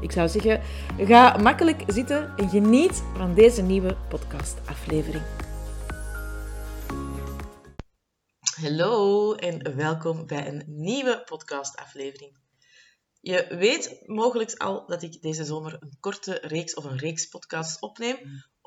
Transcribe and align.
Ik 0.00 0.12
zou 0.12 0.28
zeggen, 0.28 0.62
ga 0.98 1.36
makkelijk 1.36 1.82
zitten 1.86 2.36
en 2.36 2.48
geniet 2.48 3.02
van 3.16 3.34
deze 3.34 3.62
nieuwe 3.62 3.96
podcastaflevering. 4.08 5.24
Hallo 8.60 9.34
en 9.34 9.76
welkom 9.76 10.26
bij 10.26 10.48
een 10.48 10.62
nieuwe 10.66 11.22
podcastaflevering. 11.24 12.36
Je 13.20 13.46
weet 13.48 14.02
mogelijk 14.06 14.54
al 14.54 14.86
dat 14.86 15.02
ik 15.02 15.22
deze 15.22 15.44
zomer 15.44 15.76
een 15.80 15.96
korte 16.00 16.38
reeks 16.42 16.74
of 16.74 16.84
een 16.84 16.98
reeks 16.98 17.26
podcasts 17.26 17.78
opneem 17.78 18.16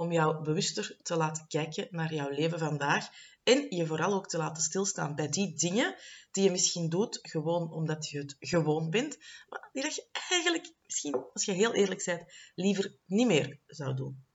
om 0.01 0.11
jou 0.11 0.43
bewuster 0.43 0.97
te 1.01 1.15
laten 1.15 1.47
kijken 1.47 1.87
naar 1.89 2.13
jouw 2.13 2.29
leven 2.29 2.59
vandaag 2.59 3.09
en 3.43 3.65
je 3.69 3.85
vooral 3.85 4.13
ook 4.13 4.27
te 4.27 4.37
laten 4.37 4.63
stilstaan 4.63 5.15
bij 5.15 5.29
die 5.29 5.53
dingen 5.53 5.95
die 6.31 6.43
je 6.43 6.51
misschien 6.51 6.89
doet 6.89 7.19
gewoon 7.21 7.71
omdat 7.71 8.09
je 8.09 8.17
het 8.17 8.35
gewoon 8.39 8.89
bent, 8.89 9.17
maar 9.49 9.69
die 9.73 9.83
dat 9.83 9.95
je 9.95 10.05
eigenlijk 10.29 10.73
misschien, 10.85 11.25
als 11.33 11.45
je 11.45 11.51
heel 11.51 11.73
eerlijk 11.73 12.03
bent, 12.05 12.33
liever 12.55 12.95
niet 13.05 13.27
meer 13.27 13.59
zou 13.67 13.95
doen. 13.95 14.25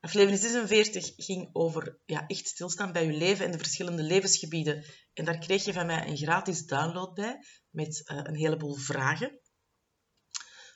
Aflevering 0.00 0.40
46 0.40 1.12
ging 1.16 1.50
over 1.52 1.98
ja, 2.06 2.26
echt 2.26 2.46
stilstaan 2.46 2.92
bij 2.92 3.06
je 3.06 3.12
leven 3.12 3.44
en 3.44 3.52
de 3.52 3.58
verschillende 3.58 4.02
levensgebieden. 4.02 4.84
En 5.14 5.24
daar 5.24 5.38
kreeg 5.38 5.64
je 5.64 5.72
van 5.72 5.86
mij 5.86 6.06
een 6.06 6.16
gratis 6.16 6.66
download 6.66 7.14
bij 7.14 7.44
met 7.70 8.02
uh, 8.06 8.20
een 8.22 8.36
heleboel 8.36 8.74
vragen. 8.74 9.38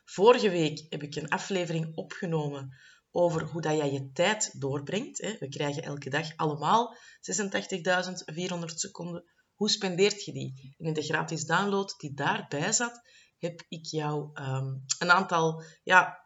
Vorige 0.05 0.51
week 0.51 0.87
heb 0.89 1.03
ik 1.03 1.15
een 1.15 1.29
aflevering 1.29 1.97
opgenomen 1.97 2.77
over 3.19 3.43
hoe 3.43 3.61
dat 3.61 3.77
jij 3.77 3.93
je 3.93 4.13
tijd 4.13 4.61
doorbrengt. 4.61 5.19
We 5.39 5.49
krijgen 5.49 5.83
elke 5.83 6.11
dag 6.11 6.37
allemaal 6.37 6.97
86.400 6.97 8.65
seconden. 8.65 9.25
Hoe 9.55 9.71
spendeert 9.71 10.25
je 10.25 10.33
die? 10.33 10.75
In 10.79 10.93
de 10.93 11.03
gratis 11.03 11.45
download 11.45 11.95
die 11.99 12.15
daarbij 12.15 12.73
zat, 12.73 13.01
heb 13.39 13.65
ik 13.69 13.87
jou 13.87 14.31
um, 14.35 14.85
een 14.99 15.11
aantal 15.11 15.63
ja, 15.83 16.19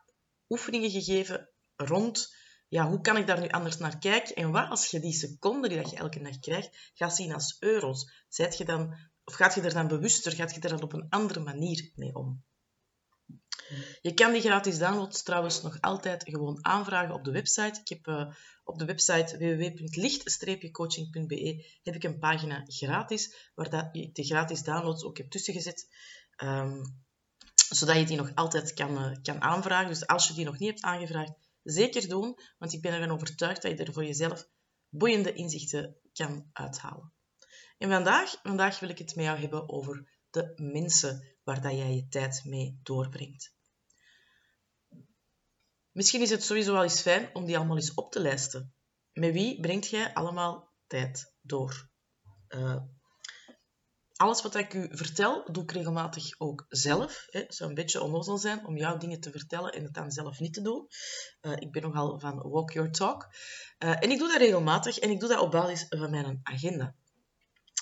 oefeningen 0.49 0.91
gegeven 0.91 1.51
rond 1.77 2.41
ja, 2.69 2.89
hoe 2.89 3.01
kan 3.01 3.17
ik 3.17 3.27
daar 3.27 3.41
nu 3.41 3.49
anders 3.49 3.79
naar 3.79 3.99
kijken? 3.99 4.35
En 4.35 4.51
wat 4.51 4.71
als 4.71 4.91
je 4.91 5.01
die 5.01 5.13
seconden 5.13 5.71
die 5.71 5.79
dat 5.79 5.91
je 5.91 5.97
elke 5.97 6.23
dag 6.23 6.39
krijgt, 6.39 6.91
gaat 6.95 7.17
zien 7.17 7.33
als 7.33 7.57
euro's? 7.61 8.25
Zijt 8.29 8.59
je 8.59 8.65
dan, 8.65 8.95
of 9.25 9.35
gaat 9.35 9.55
je 9.55 9.61
er 9.61 9.75
dan 9.75 9.89
bewuster, 9.89 10.33
gaat 10.33 10.55
je 10.55 10.61
er 10.61 10.69
dan 10.69 10.83
op 10.83 10.93
een 10.93 11.07
andere 11.09 11.41
manier 11.41 11.91
mee 11.95 12.15
om? 12.15 12.45
Je 14.01 14.15
kan 14.15 14.33
die 14.33 14.41
gratis 14.41 14.79
downloads 14.79 15.23
trouwens 15.23 15.63
nog 15.63 15.81
altijd 15.81 16.25
gewoon 16.25 16.65
aanvragen 16.65 17.15
op 17.15 17.25
de 17.25 17.31
website. 17.31 17.81
Ik 17.81 17.89
heb 17.89 18.07
uh, 18.07 18.35
op 18.65 18.79
de 18.79 18.85
website 18.85 19.39
www.licht-coaching.be 19.39 21.67
heb 21.83 21.95
ik 21.95 22.05
een 22.05 22.19
pagina 22.19 22.63
gratis, 22.67 23.51
waar 23.55 23.71
dat 23.71 23.89
ik 23.93 24.15
de 24.15 24.25
gratis 24.25 24.63
downloads 24.63 25.05
ook 25.05 25.17
heb 25.17 25.31
tussengezet. 25.31 25.89
Um, 26.43 27.01
zodat 27.69 27.97
je 27.97 28.05
die 28.05 28.17
nog 28.17 28.35
altijd 28.35 28.75
kan, 28.75 29.05
uh, 29.05 29.13
kan 29.23 29.43
aanvragen. 29.43 29.89
Dus 29.89 30.07
als 30.07 30.29
je 30.29 30.35
die 30.35 30.45
nog 30.45 30.59
niet 30.59 30.69
hebt 30.69 30.83
aangevraagd, 30.83 31.33
zeker 31.63 32.09
doen, 32.09 32.39
want 32.59 32.73
ik 32.73 32.83
ben 32.83 32.93
ervan 32.93 33.11
overtuigd 33.11 33.63
dat 33.63 33.79
je 33.79 33.85
er 33.85 33.93
voor 33.93 34.05
jezelf 34.05 34.49
boeiende 34.89 35.33
inzichten 35.33 35.97
kan 36.13 36.49
uithalen. 36.53 37.13
En 37.79 37.91
vandaag, 37.91 38.37
vandaag 38.43 38.81
wil 38.81 38.89
ik 38.89 38.99
het 38.99 39.17
met 39.17 39.25
jou 39.25 39.39
hebben 39.39 39.69
over 39.69 40.21
de 40.33 40.53
mensen 40.57 41.37
waar 41.45 41.63
dat 41.63 41.73
jij 41.73 41.95
je 41.95 42.09
tijd 42.09 42.45
mee 42.45 42.81
doorbrengt. 42.83 43.55
Misschien 45.91 46.21
is 46.21 46.31
het 46.31 46.43
sowieso 46.43 46.73
wel 46.73 46.83
eens 46.83 47.01
fijn 47.01 47.35
om 47.35 47.45
die 47.45 47.57
allemaal 47.57 47.77
eens 47.77 47.95
op 47.95 48.13
te 48.13 48.21
lijsten. 48.21 48.75
Met 49.13 49.33
wie 49.33 49.61
brengt 49.61 49.89
jij 49.89 50.15
allemaal 50.15 50.73
tijd 50.87 51.35
door? 51.41 51.91
Uh, 52.49 52.83
alles 54.17 54.43
wat 54.43 54.55
ik 54.55 54.75
u 54.75 54.89
vertel, 54.91 55.53
doe 55.53 55.63
ik 55.63 55.73
regelmatig 55.73 56.41
ook 56.41 56.67
zelf. 56.69 57.27
Het 57.31 57.55
zou 57.55 57.69
een 57.69 57.75
beetje 57.75 58.03
onnozel 58.03 58.39
zijn 58.39 58.67
om 58.67 58.77
jou 58.77 58.99
dingen 58.99 59.21
te 59.21 59.31
vertellen 59.31 59.73
en 59.73 59.85
het 59.85 59.95
dan 59.95 60.11
zelf 60.11 60.41
niet 60.41 60.55
te 60.55 60.63
doen. 60.63 60.89
Uh, 61.41 61.53
ik 61.53 61.73
ben 61.73 61.83
nogal 61.83 62.19
van 62.19 62.51
walk 62.51 62.71
your 62.73 62.91
talk. 62.91 63.29
Uh, 63.79 64.03
en 64.03 64.11
ik 64.11 64.19
doe 64.19 64.29
dat 64.29 64.41
regelmatig 64.41 64.99
en 64.99 65.11
ik 65.11 65.21
doe 65.21 65.29
dat 65.29 65.41
op 65.41 65.51
basis 65.51 65.87
van 65.89 66.11
mijn 66.11 66.41
agenda. 66.43 66.95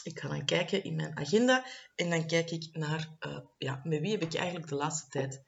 Ik 0.03 0.21
ga 0.21 0.28
dan 0.28 0.44
kijken 0.44 0.84
in 0.84 0.97
mijn 0.97 1.19
agenda 1.19 1.66
en 1.94 2.11
dan 2.11 2.27
kijk 2.27 2.50
ik 2.50 2.69
naar 2.72 3.09
uh, 3.27 3.38
ja, 3.59 3.81
met 3.84 4.00
wie 4.00 4.11
heb 4.11 4.22
ik 4.22 4.34
eigenlijk 4.34 4.69
de 4.69 4.75
laatste 4.75 5.09
tijd 5.09 5.43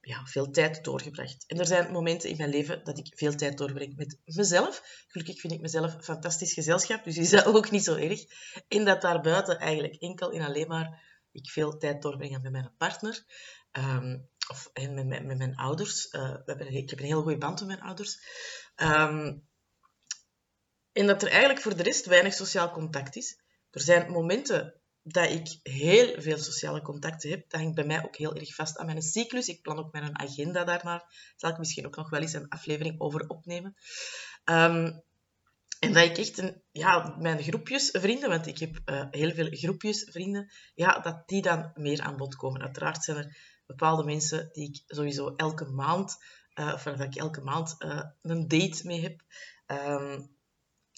ja, 0.00 0.26
veel 0.26 0.50
tijd 0.50 0.84
doorgebracht. 0.84 1.44
En 1.46 1.58
er 1.58 1.66
zijn 1.66 1.92
momenten 1.92 2.30
in 2.30 2.36
mijn 2.36 2.50
leven 2.50 2.84
dat 2.84 2.98
ik 2.98 3.12
veel 3.16 3.34
tijd 3.34 3.58
doorbreng 3.58 3.96
met 3.96 4.18
mezelf. 4.24 5.04
Gelukkig 5.08 5.40
vind 5.40 5.52
ik 5.52 5.60
mezelf 5.60 5.96
fantastisch 6.04 6.52
gezelschap, 6.52 7.04
dus 7.04 7.16
is 7.16 7.30
dat 7.30 7.44
ook 7.44 7.70
niet 7.70 7.84
zo 7.84 7.94
erg. 7.94 8.24
En 8.68 8.84
dat 8.84 9.00
daarbuiten 9.00 9.58
eigenlijk 9.58 9.94
enkel 9.94 10.30
en 10.30 10.42
alleen 10.42 10.68
maar 10.68 11.02
ik 11.32 11.50
veel 11.50 11.78
tijd 11.78 12.02
doorbreng 12.02 12.42
met 12.42 12.52
mijn 12.52 12.74
partner. 12.78 13.24
Um, 13.72 14.28
of 14.48 14.70
en 14.72 14.94
met, 14.94 15.24
met, 15.24 15.38
mijn 15.38 15.56
ouders. 15.56 16.12
Uh, 16.12 16.20
we 16.20 16.42
hebben, 16.44 16.74
ik 16.74 16.90
heb 16.90 16.98
een 16.98 17.04
heel 17.04 17.22
goede 17.22 17.38
band 17.38 17.58
met 17.58 17.68
mijn 17.68 17.80
ouders. 17.80 18.18
Um, 18.76 19.48
en 20.92 21.06
dat 21.06 21.22
er 21.22 21.28
eigenlijk 21.28 21.60
voor 21.60 21.76
de 21.76 21.82
rest 21.82 22.06
weinig 22.06 22.34
sociaal 22.34 22.70
contact 22.70 23.16
is. 23.16 23.39
Er 23.70 23.80
zijn 23.80 24.10
momenten 24.10 24.74
dat 25.02 25.30
ik 25.30 25.58
heel 25.62 26.20
veel 26.20 26.38
sociale 26.38 26.82
contacten 26.82 27.30
heb. 27.30 27.50
Dat 27.50 27.60
hangt 27.60 27.74
bij 27.74 27.84
mij 27.84 28.04
ook 28.04 28.16
heel 28.16 28.34
erg 28.34 28.54
vast 28.54 28.78
aan 28.78 28.86
mijn 28.86 29.02
cyclus. 29.02 29.48
Ik 29.48 29.62
plan 29.62 29.78
ook 29.78 29.92
mijn 29.92 30.18
agenda 30.18 30.64
daarnaar. 30.64 30.98
Daar 30.98 31.34
zal 31.36 31.50
ik 31.50 31.58
misschien 31.58 31.86
ook 31.86 31.96
nog 31.96 32.10
wel 32.10 32.20
eens 32.20 32.32
een 32.32 32.48
aflevering 32.48 33.00
over 33.00 33.28
opnemen. 33.28 33.74
Um, 34.44 35.02
en 35.80 35.92
dat 35.92 36.04
ik 36.04 36.18
echt 36.18 36.42
ja, 36.72 37.16
mijn 37.18 37.42
groepjes 37.42 37.88
vrienden, 37.92 38.28
want 38.28 38.46
ik 38.46 38.58
heb 38.58 38.80
uh, 38.84 39.04
heel 39.10 39.30
veel 39.30 39.48
groepjes 39.50 40.08
vrienden, 40.10 40.50
ja, 40.74 40.98
dat 40.98 41.28
die 41.28 41.42
dan 41.42 41.70
meer 41.74 42.00
aan 42.00 42.16
bod 42.16 42.36
komen. 42.36 42.60
Uiteraard 42.60 43.04
zijn 43.04 43.16
er 43.16 43.36
bepaalde 43.66 44.04
mensen 44.04 44.48
die 44.52 44.68
ik 44.68 44.82
sowieso 44.86 45.34
elke 45.36 45.64
maand, 45.64 46.16
uh, 46.54 46.72
of 46.74 46.82
dat 46.82 47.00
ik 47.00 47.16
elke 47.16 47.40
maand 47.40 47.74
uh, 47.78 48.02
een 48.22 48.48
date 48.48 48.86
mee 48.86 49.00
heb. 49.00 49.22
Um, 49.66 50.38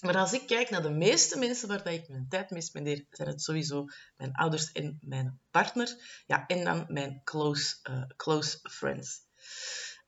maar 0.03 0.17
als 0.17 0.33
ik 0.33 0.47
kijk 0.47 0.69
naar 0.69 0.81
de 0.81 0.89
meeste 0.89 1.37
mensen 1.37 1.67
waar 1.67 1.87
ik 1.87 2.09
mijn 2.09 2.27
tijd 2.29 2.49
mee 2.49 2.61
spendeer, 2.61 3.05
zijn 3.09 3.27
het 3.27 3.41
sowieso 3.41 3.85
mijn 4.17 4.33
ouders 4.33 4.71
en 4.71 4.97
mijn 5.01 5.39
partner. 5.51 6.23
Ja, 6.27 6.47
en 6.47 6.63
dan 6.63 6.85
mijn 6.87 7.21
close, 7.23 7.75
uh, 7.89 8.03
close 8.15 8.59
friends. 8.61 9.19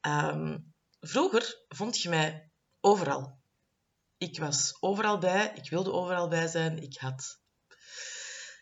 Um, 0.02 0.74
vroeger 1.00 1.64
vond 1.68 2.02
je 2.02 2.10
mij 2.10 2.50
overal. 2.82 3.40
Ik 4.18 4.40
was 4.40 4.78
overal 4.80 5.18
bij, 5.18 5.52
ik 5.56 5.70
wilde 5.70 5.92
overal 5.92 6.28
bij 6.28 6.48
zijn. 6.48 6.78
Ik 6.82 6.98
had 6.98 7.40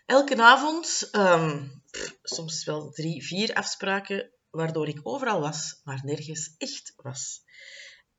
elke 0.05 0.41
avond 0.41 1.09
um, 1.11 1.83
soms 2.23 2.63
wel 2.63 2.91
drie, 2.91 3.25
vier 3.25 3.53
afspraken, 3.53 4.31
waardoor 4.49 4.87
ik 4.87 4.99
overal 5.03 5.39
was, 5.39 5.81
maar 5.83 6.01
nergens 6.03 6.55
echt 6.57 6.93
was. 6.95 7.41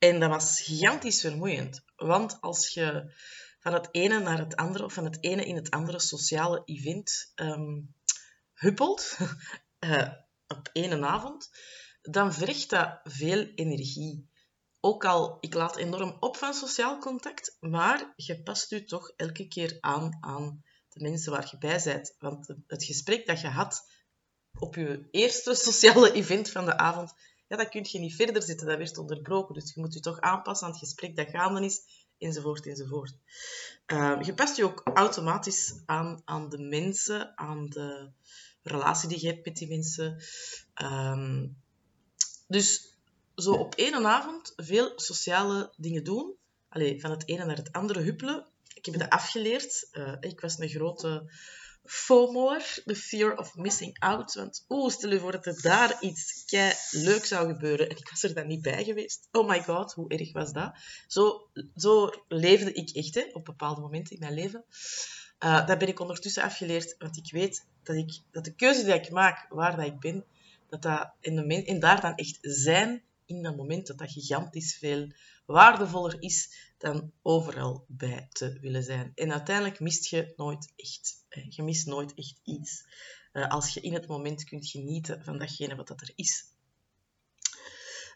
En 0.09 0.21
dat 0.21 0.31
was 0.31 0.61
gigantisch 0.61 1.21
vermoeiend. 1.21 1.85
Want 1.97 2.41
als 2.41 2.69
je 2.69 3.13
van 3.61 3.73
het 3.73 3.89
ene 3.91 4.21
naar 4.21 4.39
het 4.39 4.57
andere, 4.57 4.85
of 4.85 4.93
van 4.93 5.05
het 5.05 5.19
ene 5.21 5.45
in 5.45 5.57
het 5.57 5.71
andere 5.71 6.01
sociale 6.01 6.63
event 6.65 7.33
um, 7.35 7.95
huppelt, 8.55 9.17
uh, 9.81 10.09
op 10.57 10.69
één 10.73 11.05
avond, 11.05 11.51
dan 12.03 12.33
vergt 12.33 12.71
dat 12.71 13.01
veel 13.05 13.47
energie. 13.55 14.29
Ook 14.81 15.05
al, 15.05 15.37
ik 15.41 15.55
laat 15.55 15.77
enorm 15.77 16.17
op 16.21 16.37
van 16.37 16.55
sociaal 16.55 16.99
contact, 16.99 17.57
maar 17.61 18.13
je 18.17 18.43
past 18.43 18.71
je 18.71 18.85
toch 18.85 19.13
elke 19.17 19.49
keer 19.49 19.77
aan 19.81 20.19
aan 20.21 20.65
de 20.89 21.01
mensen 21.01 21.33
waar 21.33 21.49
je 21.51 21.59
bij 21.59 21.81
bent. 21.85 22.15
Want 22.19 22.55
het 22.67 22.85
gesprek 22.85 23.27
dat 23.27 23.41
je 23.41 23.49
had 23.49 23.91
op 24.59 24.75
je 24.75 25.09
eerste 25.11 25.55
sociale 25.69 26.13
event 26.13 26.51
van 26.51 26.65
de 26.65 26.77
avond, 26.77 27.15
ja, 27.49 27.57
dat 27.57 27.69
kun 27.69 27.87
je 27.89 27.99
niet 27.99 28.15
verder 28.15 28.43
zitten, 28.43 28.67
dat 28.67 28.79
werd 28.79 28.99
onderbroken. 28.99 29.55
Dus 29.55 29.75
je 29.75 29.81
moet 29.81 29.95
je 29.95 30.01
toch 30.01 30.21
aanpassen 30.21 30.67
aan 30.67 30.73
het 30.73 30.83
gesprek 30.83 31.17
dat 31.17 31.29
gaande 31.29 31.65
is, 31.65 31.81
enzovoort, 32.19 32.67
enzovoort. 32.67 33.15
Uh, 33.87 34.19
je 34.23 34.35
past 34.35 34.57
je 34.57 34.65
ook 34.65 34.81
automatisch 34.95 35.83
aan, 35.87 36.23
aan 36.25 36.49
de 36.49 36.59
mensen, 36.59 37.39
aan 37.39 37.69
de 37.69 38.11
relatie 38.63 39.09
die 39.09 39.21
je 39.21 39.27
hebt 39.27 39.45
met 39.45 39.57
die 39.57 39.69
mensen. 39.69 40.23
Um, 40.83 41.63
dus 42.49 42.95
zo 43.37 43.53
op 43.53 43.75
één 43.75 44.07
avond 44.07 44.53
veel 44.57 44.93
sociale 44.97 45.73
dingen 45.77 46.05
doen. 46.05 46.35
Allee, 46.69 47.01
van 47.01 47.11
het 47.11 47.29
ene 47.29 47.45
naar 47.45 47.57
het 47.57 47.73
andere 47.73 48.01
huppelen. 48.01 48.47
Ik 48.75 48.85
heb 48.85 48.99
dat 48.99 49.11
afgeleerd. 49.11 49.89
Uh, 49.93 50.17
ik 50.21 50.41
was 50.41 50.59
een 50.59 50.69
grote 50.69 51.31
FOMO'er, 51.85 52.83
de 52.85 52.97
fear 52.97 53.37
of 53.37 53.55
missing 53.55 53.99
out. 53.99 54.35
Want 54.35 54.65
oeh, 54.69 54.93
stel 54.93 55.11
je 55.11 55.21
voor 55.21 55.33
dat 55.33 55.47
er 55.47 55.63
daar 55.63 55.97
iets 56.01 56.45
kei 56.47 56.73
leuk 56.91 57.25
zou 57.25 57.53
gebeuren 57.53 57.89
en 57.89 57.97
ik 57.97 58.09
was 58.11 58.23
er 58.23 58.35
dan 58.35 58.47
niet 58.47 58.63
bij 58.63 58.85
geweest. 58.85 59.29
Oh 59.33 59.49
my 59.49 59.63
god, 59.63 59.93
hoe 59.93 60.09
erg 60.09 60.33
was 60.33 60.53
dat? 60.53 60.73
Zo, 61.07 61.49
zo 61.77 62.11
leefde 62.29 62.73
ik 62.73 62.91
echt 62.91 63.15
hè, 63.15 63.25
op 63.33 63.45
bepaalde 63.45 63.81
momenten 63.81 64.15
in 64.15 64.21
mijn 64.21 64.35
leven. 64.35 64.65
Uh, 65.45 65.67
dat 65.67 65.79
ben 65.79 65.89
ik 65.89 66.01
ondertussen 66.01 66.43
afgeleerd, 66.43 66.95
want 66.99 67.17
ik 67.17 67.31
weet 67.31 67.67
dat, 67.83 67.97
ik, 67.97 68.21
dat 68.31 68.45
de 68.45 68.55
keuze 68.55 68.85
die 68.85 68.95
ik 68.95 69.11
maak, 69.11 69.47
waar 69.49 69.77
dat 69.77 69.87
ik 69.87 70.01
ben, 70.01 70.25
dat 70.69 70.83
dat 70.83 71.13
in, 71.21 71.37
de, 71.37 71.65
in 71.65 71.81
daar 71.81 72.01
dan 72.01 72.15
echt 72.15 72.39
zijn 72.41 73.03
in 73.27 73.43
dat 73.43 73.57
moment, 73.57 73.87
dat 73.87 73.99
dat 73.99 74.13
gigantisch 74.13 74.77
veel 74.77 75.13
waardevoller 75.47 76.23
is 76.23 76.73
dan 76.79 77.13
overal 77.23 77.85
bij 77.89 78.29
te 78.33 78.59
willen 78.61 78.83
zijn. 78.83 79.13
En 79.15 79.33
uiteindelijk 79.33 79.81
mist 79.81 80.09
je 80.09 80.33
nooit 80.37 80.73
echt. 80.77 81.25
Je 81.49 81.63
mist 81.63 81.87
nooit 81.87 82.15
echt 82.15 82.41
iets. 82.45 82.85
Uh, 83.33 83.49
als 83.49 83.75
je 83.75 83.81
in 83.81 83.95
het 83.95 84.07
moment 84.07 84.45
kunt 84.45 84.69
genieten 84.69 85.25
van 85.25 85.39
datgene 85.39 85.75
wat 85.75 85.89
dat 85.89 86.01
er 86.01 86.13
is. 86.15 86.45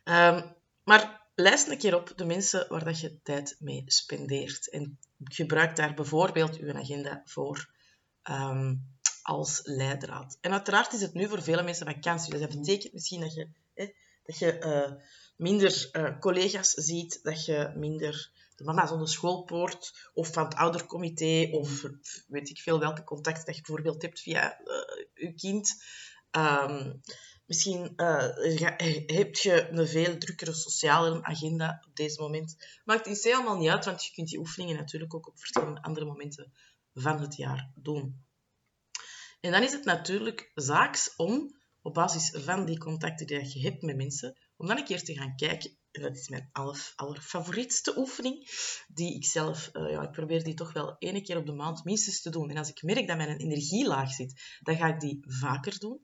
Um, 0.05 0.56
maar 0.84 1.26
lijst 1.34 1.69
een 1.69 1.78
keer 1.78 1.96
op 1.96 2.12
de 2.16 2.25
mensen 2.25 2.69
waar 2.69 2.84
dat 2.84 3.00
je 3.00 3.22
tijd 3.22 3.56
mee 3.58 3.82
spendeert. 3.87 4.70
En 4.70 4.99
gebruik 5.25 5.76
daar 5.76 5.94
bijvoorbeeld 5.94 6.56
je 6.56 6.75
agenda 6.75 7.22
voor 7.25 7.70
um, 8.31 8.96
als 9.22 9.60
leidraad. 9.64 10.38
En 10.40 10.52
uiteraard 10.52 10.93
is 10.93 11.00
het 11.00 11.14
nu 11.14 11.28
voor 11.28 11.43
vele 11.43 11.62
mensen 11.62 11.87
vakantie. 11.87 12.31
Dus 12.31 12.40
dat 12.40 12.58
betekent 12.58 12.93
misschien 12.93 13.20
dat 13.20 13.34
je, 13.34 13.49
dat 14.28 14.38
je 14.38 14.60
uh, 14.60 15.02
minder 15.36 15.88
uh, 15.92 16.19
collega's 16.19 16.70
ziet, 16.70 17.22
dat 17.22 17.44
je 17.44 17.72
minder 17.75 18.30
de 18.56 18.64
mama's 18.64 18.90
aan 18.90 18.98
de 18.98 19.06
schoolpoort 19.06 20.10
of 20.14 20.32
van 20.32 20.44
het 20.44 20.54
oudercomité 20.54 21.48
of 21.52 21.84
weet 22.26 22.48
ik 22.50 22.58
veel 22.58 22.78
welke 22.78 23.04
contacten 23.04 23.44
dat 23.44 23.56
je 23.56 23.62
bijvoorbeeld 23.62 24.02
hebt 24.02 24.20
via 24.20 24.60
uh, 24.60 25.04
je 25.14 25.34
kind. 25.34 25.82
Um, 26.30 27.00
misschien 27.46 27.92
heb 29.06 29.34
je 29.34 29.69
een 29.70 29.88
veel 29.88 30.19
drukkere 30.19 30.52
sociale 30.52 31.22
agenda 31.22 31.84
op 31.88 31.96
deze 31.96 32.20
moment. 32.20 32.56
Maakt 32.84 33.06
het 33.06 33.22
helemaal 33.22 33.56
niet 33.56 33.70
uit, 33.70 33.84
want 33.84 34.04
je 34.04 34.12
kunt 34.12 34.28
die 34.28 34.38
oefeningen 34.38 34.76
natuurlijk 34.76 35.14
ook 35.14 35.28
op 35.28 35.38
verschillende 35.38 35.82
andere 35.82 36.06
momenten 36.06 36.52
van 36.94 37.20
het 37.20 37.36
jaar 37.36 37.70
doen. 37.74 38.26
En 39.40 39.52
dan 39.52 39.62
is 39.62 39.72
het 39.72 39.84
natuurlijk 39.84 40.50
zaaks 40.54 41.16
om, 41.16 41.57
op 41.88 41.94
basis 41.94 42.31
van 42.35 42.64
die 42.64 42.79
contacten 42.79 43.26
die 43.26 43.58
je 43.58 43.61
hebt 43.61 43.82
met 43.82 43.96
mensen, 43.96 44.37
om 44.56 44.67
dan 44.67 44.76
een 44.76 44.85
keer 44.85 45.02
te 45.02 45.14
gaan 45.14 45.37
kijken. 45.37 45.76
En 45.90 46.02
dat 46.02 46.17
is 46.17 46.29
mijn 46.29 46.49
aller, 46.52 46.93
allerfavorietste 46.96 47.99
oefening, 47.99 48.49
die 48.88 49.14
ik 49.14 49.25
zelf, 49.25 49.70
uh, 49.73 49.90
ja, 49.90 50.02
ik 50.02 50.11
probeer 50.11 50.44
die 50.44 50.55
toch 50.55 50.73
wel 50.73 50.96
één 50.99 51.23
keer 51.23 51.37
op 51.37 51.46
de 51.46 51.52
maand 51.52 51.85
minstens 51.85 52.23
te 52.23 52.31
doen. 52.31 52.50
En 52.50 52.56
als 52.56 52.69
ik 52.69 52.82
merk 52.82 53.06
dat 53.06 53.17
mijn 53.17 53.37
energie 53.37 53.87
laag 53.87 54.12
zit, 54.12 54.58
dan 54.61 54.76
ga 54.76 54.87
ik 54.87 55.00
die 55.00 55.20
vaker 55.26 55.79
doen. 55.79 56.00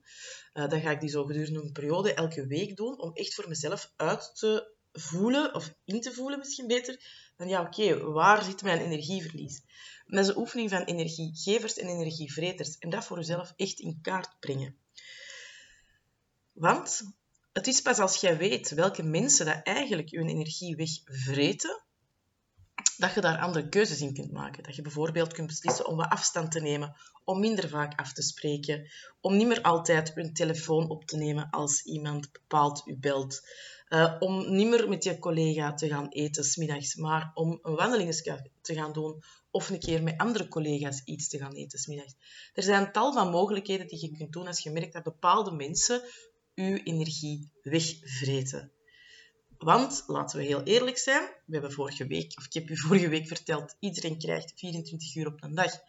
Uh, 0.53 0.69
dan 0.69 0.81
ga 0.81 0.91
ik 0.91 0.99
die 0.99 1.09
zo 1.09 1.25
gedurende 1.25 1.61
een 1.61 1.71
periode 1.71 2.13
elke 2.13 2.47
week 2.47 2.75
doen, 2.75 3.01
om 3.01 3.13
echt 3.13 3.33
voor 3.33 3.47
mezelf 3.47 3.93
uit 3.95 4.31
te 4.35 4.73
voelen, 4.91 5.55
of 5.55 5.73
in 5.85 6.01
te 6.01 6.13
voelen 6.13 6.39
misschien 6.39 6.67
beter, 6.67 6.99
dan 7.37 7.47
ja, 7.47 7.61
oké, 7.61 8.11
waar 8.11 8.43
zit 8.43 8.61
mijn 8.61 8.79
energieverlies? 8.79 9.61
Dat 10.05 10.23
is 10.23 10.27
een 10.27 10.37
oefening 10.37 10.69
van 10.69 10.83
energiegevers 10.83 11.77
en 11.77 11.87
energievreters. 11.87 12.77
En 12.77 12.89
dat 12.89 13.05
voor 13.05 13.17
jezelf 13.17 13.53
echt 13.55 13.79
in 13.79 13.99
kaart 14.01 14.39
brengen. 14.39 14.77
Want 16.55 17.01
het 17.53 17.67
is 17.67 17.81
pas 17.81 17.99
als 17.99 18.15
jij 18.15 18.37
weet 18.37 18.69
welke 18.69 19.03
mensen 19.03 19.45
dat 19.45 19.63
eigenlijk 19.63 20.09
je 20.09 20.19
energie 20.19 20.75
wegvreten, 20.75 21.83
dat 22.97 23.13
je 23.13 23.21
daar 23.21 23.39
andere 23.39 23.69
keuzes 23.69 24.01
in 24.01 24.13
kunt 24.13 24.31
maken. 24.31 24.63
Dat 24.63 24.75
je 24.75 24.81
bijvoorbeeld 24.81 25.33
kunt 25.33 25.47
beslissen 25.47 25.87
om 25.87 25.95
wat 25.95 26.09
afstand 26.09 26.51
te 26.51 26.59
nemen, 26.59 26.95
om 27.23 27.39
minder 27.39 27.69
vaak 27.69 27.99
af 27.99 28.13
te 28.13 28.21
spreken, 28.21 28.91
om 29.21 29.37
niet 29.37 29.47
meer 29.47 29.61
altijd 29.61 30.11
een 30.15 30.33
telefoon 30.33 30.89
op 30.89 31.05
te 31.05 31.17
nemen 31.17 31.49
als 31.49 31.83
iemand 31.83 32.31
bepaald 32.31 32.81
u 32.85 32.97
belt, 32.97 33.41
uh, 33.89 34.15
om 34.19 34.55
niet 34.55 34.67
meer 34.67 34.89
met 34.89 35.03
je 35.03 35.19
collega 35.19 35.73
te 35.73 35.87
gaan 35.87 36.09
eten 36.09 36.43
smiddags, 36.43 36.95
maar 36.95 37.31
om 37.33 37.59
een 37.61 37.75
wandeling 37.75 38.15
te 38.61 38.73
gaan 38.73 38.93
doen 38.93 39.23
of 39.51 39.69
een 39.69 39.79
keer 39.79 40.03
met 40.03 40.17
andere 40.17 40.47
collega's 40.47 41.01
iets 41.05 41.29
te 41.29 41.37
gaan 41.37 41.53
eten 41.53 41.79
smiddags. 41.79 42.13
Er 42.53 42.63
zijn 42.63 42.91
tal 42.91 43.13
van 43.13 43.29
mogelijkheden 43.29 43.87
die 43.87 44.01
je 44.01 44.17
kunt 44.17 44.33
doen 44.33 44.47
als 44.47 44.63
je 44.63 44.71
merkt 44.71 44.93
dat 44.93 45.03
bepaalde 45.03 45.51
mensen 45.51 46.01
uw 46.55 46.75
energie 46.83 47.51
wegvreten. 47.61 48.71
Want, 49.57 50.03
laten 50.07 50.39
we 50.39 50.45
heel 50.45 50.63
eerlijk 50.63 50.97
zijn, 50.97 51.23
we 51.45 51.53
hebben 51.53 51.71
vorige 51.71 52.07
week, 52.07 52.37
of 52.37 52.45
ik 52.45 52.53
heb 52.53 52.69
u 52.69 52.77
vorige 52.77 53.07
week 53.07 53.27
verteld, 53.27 53.75
iedereen 53.79 54.17
krijgt 54.17 54.53
24 54.55 55.15
uur 55.15 55.27
op 55.27 55.43
een 55.43 55.55
dag, 55.55 55.71
86.400 55.71 55.81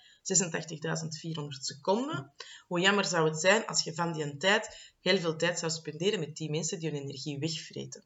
seconden. 1.49 2.33
Hoe 2.67 2.81
jammer 2.81 3.05
zou 3.05 3.29
het 3.29 3.41
zijn 3.41 3.67
als 3.67 3.85
je 3.85 3.95
van 3.95 4.13
die 4.13 4.37
tijd 4.37 4.95
heel 5.01 5.19
veel 5.19 5.37
tijd 5.37 5.59
zou 5.59 5.73
spenderen 5.73 6.21
met 6.21 6.37
die 6.37 6.51
mensen 6.51 6.79
die 6.79 6.91
hun 6.91 7.01
energie 7.01 7.39
wegvreten. 7.39 8.05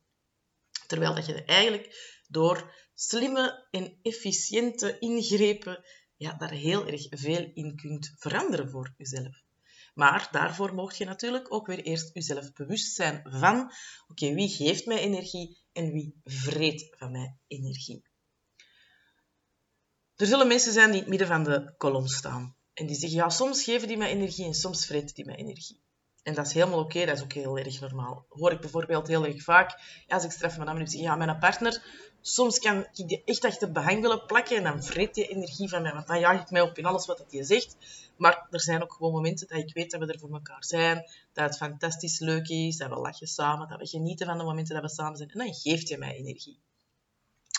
Terwijl 0.86 1.14
dat 1.14 1.26
je 1.26 1.44
eigenlijk 1.44 2.18
door 2.28 2.74
slimme 2.94 3.66
en 3.70 3.98
efficiënte 4.02 4.98
ingrepen 4.98 5.84
ja, 6.16 6.32
daar 6.32 6.50
heel 6.50 6.86
erg 6.86 7.06
veel 7.10 7.50
in 7.54 7.76
kunt 7.76 8.14
veranderen 8.16 8.70
voor 8.70 8.94
jezelf. 8.96 9.42
Maar 9.94 10.28
daarvoor 10.30 10.74
mocht 10.74 10.96
je 10.96 11.04
natuurlijk 11.04 11.52
ook 11.52 11.66
weer 11.66 11.82
eerst 11.82 12.14
jezelf 12.14 12.52
bewust 12.52 12.94
zijn 12.94 13.20
van 13.24 13.72
oké, 14.06 14.34
wie 14.34 14.48
geeft 14.48 14.86
mij 14.86 14.98
energie 14.98 15.58
en 15.72 15.92
wie 15.92 16.20
vreet 16.24 16.96
van 16.98 17.10
mij 17.10 17.36
energie. 17.46 18.08
Er 20.16 20.26
zullen 20.26 20.46
mensen 20.46 20.72
zijn 20.72 20.86
die 20.86 20.94
in 20.94 21.00
het 21.00 21.08
midden 21.08 21.28
van 21.28 21.44
de 21.44 21.74
kolom 21.76 22.06
staan. 22.06 22.56
En 22.72 22.86
die 22.86 22.96
zeggen, 22.96 23.18
ja, 23.18 23.28
soms 23.28 23.62
geven 23.64 23.88
die 23.88 23.96
mij 23.96 24.10
energie 24.10 24.44
en 24.44 24.54
soms 24.54 24.86
vreten 24.86 25.14
die 25.14 25.24
mij 25.24 25.36
energie. 25.36 25.82
En 26.30 26.36
dat 26.36 26.46
is 26.46 26.52
helemaal 26.52 26.78
oké, 26.78 27.06
dat 27.06 27.16
is 27.16 27.22
ook 27.22 27.32
heel 27.32 27.58
erg 27.58 27.80
normaal. 27.80 28.24
Hoor 28.28 28.52
ik 28.52 28.60
bijvoorbeeld 28.60 29.06
heel 29.06 29.26
erg 29.26 29.42
vaak, 29.42 29.80
als 30.08 30.24
ik 30.24 30.30
straf 30.30 30.54
mijn 30.54 30.66
naam 30.66 30.78
heb, 30.78 30.88
zeg 30.88 31.00
ja, 31.00 31.16
mijn 31.16 31.38
partner, 31.38 31.82
soms 32.20 32.58
kan 32.58 32.86
ik 32.92 33.08
die 33.08 33.22
echt 33.24 33.44
achter 33.44 33.72
behang 33.72 34.00
willen 34.00 34.26
plakken 34.26 34.56
en 34.56 34.62
dan 34.62 34.82
vreet 34.82 35.14
die 35.14 35.28
energie 35.28 35.68
van 35.68 35.82
mij, 35.82 35.92
want 35.92 36.06
dan 36.06 36.18
jaag 36.20 36.40
ik 36.42 36.50
mij 36.50 36.60
op 36.60 36.78
in 36.78 36.84
alles 36.84 37.06
wat 37.06 37.24
hij 37.30 37.44
zegt. 37.44 37.76
Maar 38.16 38.46
er 38.50 38.60
zijn 38.60 38.82
ook 38.82 38.92
gewoon 38.92 39.12
momenten 39.12 39.48
dat 39.48 39.58
ik 39.58 39.74
weet 39.74 39.90
dat 39.90 40.00
we 40.00 40.12
er 40.12 40.18
voor 40.18 40.32
elkaar 40.32 40.64
zijn, 40.64 41.04
dat 41.32 41.44
het 41.44 41.56
fantastisch 41.56 42.18
leuk 42.18 42.48
is, 42.48 42.76
dat 42.76 42.88
we 42.88 42.96
lachen 42.96 43.26
samen, 43.26 43.68
dat 43.68 43.78
we 43.78 43.86
genieten 43.86 44.26
van 44.26 44.38
de 44.38 44.44
momenten 44.44 44.74
dat 44.74 44.82
we 44.82 44.90
samen 44.90 45.16
zijn. 45.16 45.30
En 45.30 45.38
dan 45.38 45.54
geeft 45.54 45.88
je 45.88 45.98
mij 45.98 46.14
energie. 46.14 46.58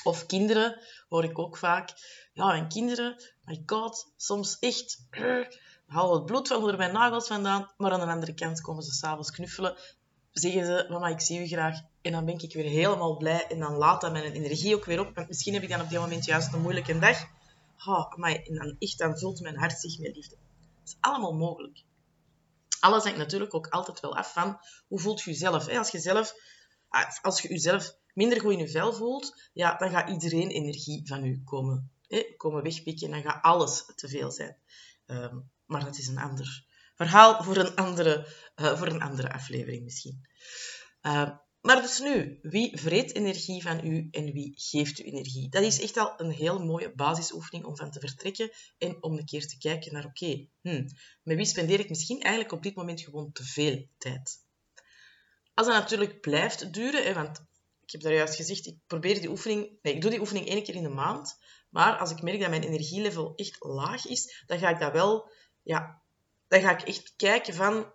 Of 0.04 0.26
kinderen, 0.26 0.80
hoor 1.10 1.24
ik 1.24 1.40
ook 1.40 1.58
vaak. 1.58 1.94
Ja, 2.34 2.46
mijn 2.46 2.68
kinderen, 2.68 3.16
my 3.46 3.64
god, 3.66 4.14
soms 4.18 4.60
echt 4.60 5.08
halen 5.92 6.16
het 6.16 6.26
bloed 6.26 6.48
van 6.48 6.58
onder 6.58 6.78
mijn 6.78 6.94
nagels 6.94 7.28
vandaan, 7.28 7.72
maar 7.78 7.92
aan 7.92 8.00
de 8.00 8.06
andere 8.06 8.34
kant 8.34 8.62
komen 8.62 8.84
ze 8.84 8.92
s'avonds 8.92 9.32
knuffelen, 9.32 9.78
zeggen 10.32 10.66
ze, 10.66 10.86
mama, 10.90 11.08
ik 11.08 11.22
zie 11.22 11.40
u 11.40 11.48
graag. 11.48 11.80
En 12.02 12.12
dan 12.12 12.26
ben 12.26 12.40
ik 12.40 12.54
weer 12.54 12.70
helemaal 12.70 13.18
blij 13.18 13.48
en 13.48 13.60
dan 13.60 13.74
laat 13.74 14.02
dat 14.02 14.12
mijn 14.12 14.32
energie 14.32 14.76
ook 14.76 14.86
weer 14.86 15.00
op, 15.00 15.16
want 15.16 15.28
misschien 15.28 15.54
heb 15.54 15.64
ik 15.64 15.70
dan 15.70 15.82
op 15.82 15.90
die 15.90 16.00
moment 16.00 16.26
juist 16.26 16.54
een 16.54 16.62
moeilijke 16.62 17.00
dag. 17.00 17.28
Oh, 17.86 18.26
en 18.26 18.56
dan 18.56 18.76
echt, 18.80 18.98
dan 18.98 19.18
vult 19.18 19.40
mijn 19.40 19.58
hart 19.58 19.80
zich 19.80 20.00
met 20.00 20.16
liefde. 20.16 20.36
Dat 20.60 20.88
is 20.88 20.98
allemaal 21.00 21.34
mogelijk. 21.34 21.84
Alles 22.80 23.04
hangt 23.04 23.18
natuurlijk 23.18 23.54
ook 23.54 23.68
altijd 23.68 24.00
wel 24.00 24.18
af 24.18 24.34
van 24.34 24.60
hoe 24.88 25.00
voelt 25.00 25.22
je 25.22 25.32
jezelf. 25.32 25.68
Als 25.68 25.92
je 25.92 26.00
zelf, 26.00 26.34
als 27.22 27.42
je 27.42 27.48
jezelf 27.48 27.96
minder 28.14 28.40
goed 28.40 28.52
in 28.52 28.60
je 28.60 28.70
vel 28.70 28.94
voelt, 28.94 29.50
ja, 29.54 29.78
dan 29.78 29.90
gaat 29.90 30.10
iedereen 30.10 30.50
energie 30.50 31.08
van 31.08 31.26
u 31.26 31.42
komen, 31.46 31.92
komen 32.38 32.64
wegpikken 32.64 33.08
en 33.08 33.14
dan 33.14 33.32
gaat 33.32 33.44
alles 33.44 33.86
te 33.96 34.08
veel 34.08 34.32
zijn. 34.32 34.58
Ehm, 35.06 35.38
maar 35.72 35.86
dat 35.86 35.98
is 35.98 36.08
een 36.08 36.18
ander 36.18 36.66
verhaal 36.96 37.44
voor 37.44 37.58
een 37.58 37.76
andere, 37.76 38.28
uh, 38.56 38.78
voor 38.78 38.88
een 38.88 39.02
andere 39.02 39.34
aflevering 39.34 39.84
misschien. 39.84 40.28
Uh, 41.02 41.30
maar 41.62 41.82
dus 41.82 42.00
nu, 42.00 42.40
wie 42.42 42.78
vreet 42.78 43.16
energie 43.16 43.62
van 43.62 43.86
u 43.86 44.08
en 44.12 44.34
wie 44.34 44.54
geeft 44.56 45.00
u 45.00 45.04
energie? 45.04 45.50
Dat 45.50 45.64
is 45.64 45.82
echt 45.82 45.98
al 45.98 46.14
een 46.18 46.32
heel 46.32 46.66
mooie 46.66 46.96
basisoefening 46.96 47.66
om 47.66 47.78
van 47.78 47.92
te 47.92 48.00
vertrekken 48.00 48.50
en 48.78 49.04
om 49.04 49.18
een 49.18 49.26
keer 49.26 49.48
te 49.48 49.58
kijken 49.58 49.94
naar, 49.94 50.06
oké, 50.06 50.48
hmm, 50.62 50.88
met 51.24 51.38
wie 51.38 51.46
spendeer 51.46 51.80
ik 51.80 51.90
misschien 51.90 52.22
eigenlijk 52.22 52.54
op 52.54 52.64
dit 52.64 52.76
moment 52.76 53.02
gewoon 53.02 53.32
te 53.32 53.44
veel 53.44 53.88
tijd? 53.98 54.40
Als 55.54 55.68
dat 55.68 55.76
natuurlijk 55.76 56.22
blijft 56.22 56.74
duren, 56.74 57.04
hè, 57.04 57.14
want 57.14 57.46
ik 57.82 57.92
heb 57.92 58.02
daar 58.02 58.14
juist 58.14 58.36
gezegd, 58.36 58.66
ik 58.66 58.78
probeer 58.88 59.20
die 59.20 59.30
oefening, 59.30 59.70
nee, 59.82 59.94
ik 59.94 60.02
doe 60.02 60.10
die 60.10 60.20
oefening 60.20 60.48
één 60.48 60.64
keer 60.64 60.76
in 60.76 60.84
de 60.84 60.90
maand, 60.90 61.38
maar 61.70 61.98
als 61.98 62.12
ik 62.12 62.22
merk 62.22 62.40
dat 62.40 62.50
mijn 62.50 62.64
energielevel 62.64 63.34
echt 63.36 63.56
laag 63.60 64.06
is, 64.06 64.44
dan 64.46 64.60
ga 64.60 64.70
ik 64.70 64.80
dat 64.80 64.92
wel 64.92 65.32
ja, 65.64 66.02
dan 66.48 66.62
ga 66.62 66.72
ik 66.72 66.82
echt 66.82 67.14
kijken 67.16 67.54
van, 67.54 67.94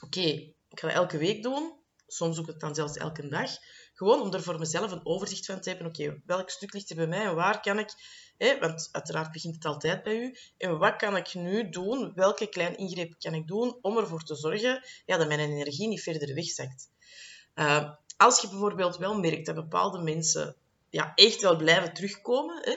oké, 0.00 0.20
ik 0.68 0.80
ga 0.80 0.86
dat 0.86 0.96
elke 0.96 1.18
week 1.18 1.42
doen. 1.42 1.82
Soms 2.06 2.36
doe 2.36 2.44
ik 2.44 2.50
het 2.50 2.60
dan 2.60 2.74
zelfs 2.74 2.96
elke 2.96 3.28
dag. 3.28 3.50
Gewoon 3.94 4.20
om 4.20 4.34
er 4.34 4.42
voor 4.42 4.58
mezelf 4.58 4.92
een 4.92 5.06
overzicht 5.06 5.46
van 5.46 5.60
te 5.60 5.68
hebben. 5.68 5.86
Oké, 5.86 6.22
welk 6.26 6.50
stuk 6.50 6.72
ligt 6.72 6.90
er 6.90 6.96
bij 6.96 7.06
mij 7.06 7.24
en 7.24 7.34
waar 7.34 7.60
kan 7.60 7.78
ik... 7.78 7.92
Hè, 8.38 8.58
want 8.58 8.88
uiteraard 8.92 9.32
begint 9.32 9.54
het 9.54 9.64
altijd 9.64 10.02
bij 10.02 10.16
u. 10.16 10.36
En 10.56 10.78
wat 10.78 10.96
kan 10.96 11.16
ik 11.16 11.34
nu 11.34 11.68
doen? 11.68 12.12
Welke 12.14 12.48
kleine 12.48 12.76
ingreep 12.76 13.14
kan 13.18 13.34
ik 13.34 13.46
doen 13.46 13.78
om 13.80 13.98
ervoor 13.98 14.22
te 14.22 14.34
zorgen 14.34 14.84
ja, 15.06 15.16
dat 15.16 15.28
mijn 15.28 15.40
energie 15.40 15.88
niet 15.88 16.02
verder 16.02 16.34
wegzakt? 16.34 16.90
Uh, 17.54 17.90
als 18.16 18.40
je 18.40 18.48
bijvoorbeeld 18.48 18.96
wel 18.96 19.18
merkt 19.18 19.46
dat 19.46 19.54
bepaalde 19.54 19.98
mensen 19.98 20.56
ja, 20.90 21.12
echt 21.14 21.40
wel 21.40 21.56
blijven 21.56 21.94
terugkomen... 21.94 22.62
Hè, 22.62 22.76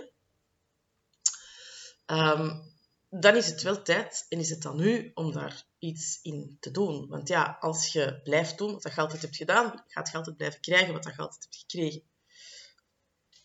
um, 2.31 2.75
dan 3.19 3.35
is 3.35 3.47
het 3.47 3.61
wel 3.61 3.81
tijd 3.81 4.25
en 4.29 4.39
is 4.39 4.49
het 4.49 4.61
dan 4.61 4.77
nu 4.77 5.11
om 5.13 5.31
daar 5.31 5.63
iets 5.79 6.19
in 6.21 6.57
te 6.59 6.71
doen. 6.71 7.07
Want 7.07 7.27
ja, 7.27 7.57
als 7.59 7.93
je 7.93 8.19
blijft 8.23 8.57
doen 8.57 8.71
wat 8.71 8.93
je 8.93 9.01
altijd 9.01 9.21
hebt 9.21 9.35
gedaan, 9.35 9.83
gaat 9.87 10.09
je 10.09 10.17
altijd 10.17 10.37
blijven 10.37 10.61
krijgen 10.61 10.93
wat 10.93 11.03
je 11.03 11.09
altijd 11.17 11.43
hebt 11.43 11.55
gekregen. 11.55 12.01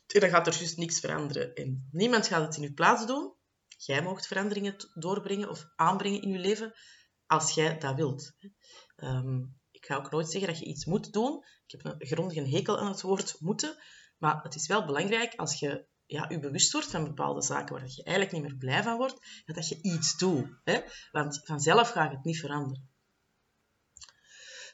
En 0.07 0.21
dan 0.21 0.31
gaat 0.31 0.47
er 0.47 0.59
juist 0.59 0.77
niks 0.77 1.01
veranderen. 1.01 1.55
En 1.55 1.89
niemand 1.91 2.27
gaat 2.27 2.47
het 2.47 2.57
in 2.57 2.63
je 2.63 2.73
plaats 2.73 3.07
doen. 3.07 3.33
Jij 3.69 4.03
mag 4.03 4.27
veranderingen 4.27 4.77
doorbrengen 4.95 5.49
of 5.49 5.67
aanbrengen 5.77 6.23
in 6.23 6.31
je 6.31 6.39
leven 6.39 6.73
als 7.27 7.51
jij 7.51 7.79
dat 7.79 7.95
wilt. 7.95 8.33
Ehm, 8.97 9.41
ik 9.71 9.87
ga 9.87 9.97
ook 9.97 10.11
nooit 10.11 10.31
zeggen 10.31 10.51
dat 10.51 10.59
je 10.59 10.67
iets 10.67 10.85
moet 10.85 11.13
doen. 11.13 11.45
Ik 11.67 11.83
heb 11.83 11.85
een 11.85 12.07
grondige 12.07 12.49
hekel 12.49 12.79
aan 12.79 12.91
het 12.91 13.01
woord 13.01 13.37
moeten. 13.39 13.77
Maar 14.19 14.43
het 14.43 14.55
is 14.55 14.67
wel 14.67 14.85
belangrijk 14.85 15.35
als 15.35 15.59
je 15.59 15.87
ja, 16.13 16.27
je 16.29 16.39
bewust 16.39 16.73
wordt 16.73 16.91
van 16.91 17.05
bepaalde 17.05 17.43
zaken 17.43 17.75
waar 17.75 17.85
je 17.87 18.03
eigenlijk 18.03 18.33
niet 18.33 18.43
meer 18.43 18.57
blij 18.57 18.83
van 18.83 18.97
wordt, 18.97 19.43
dat 19.47 19.69
je 19.69 19.79
iets 19.83 20.19
doet. 20.19 20.47
Hè? 20.65 20.81
Want 21.13 21.41
vanzelf 21.45 21.91
gaat 21.91 22.11
het 22.11 22.25
niet 22.25 22.41
veranderen. 22.41 22.91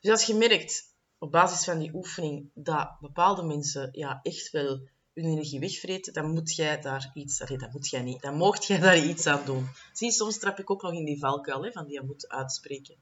Dus 0.01 0.11
als 0.11 0.25
je 0.25 0.35
merkt, 0.35 0.95
op 1.19 1.31
basis 1.31 1.65
van 1.65 1.79
die 1.79 1.95
oefening, 1.95 2.51
dat 2.55 2.97
bepaalde 3.01 3.43
mensen 3.43 3.89
ja, 3.93 4.21
echt 4.23 4.51
wel 4.51 4.89
hun 5.13 5.25
energie 5.25 5.61
wegvreten, 5.61 6.13
dan 6.13 6.31
moet 6.33 6.55
jij 6.55 6.81
daar 6.81 7.11
iets... 7.15 7.39
Dat 7.39 7.73
moet 7.73 7.89
jij 7.89 8.03
niet. 8.03 8.21
Dan 8.21 8.37
mocht 8.37 8.67
jij 8.67 8.79
daar 8.79 8.99
iets 8.99 9.27
aan 9.27 9.45
doen. 9.45 9.69
Zie, 9.93 10.11
soms 10.11 10.39
trap 10.39 10.59
ik 10.59 10.71
ook 10.71 10.83
nog 10.83 10.93
in 10.93 11.05
die 11.05 11.19
valkuil, 11.19 11.65
hè, 11.65 11.73
van 11.73 11.87
die 11.87 12.01
je 12.01 12.07
moet 12.07 12.29
uitspreken. 12.29 12.97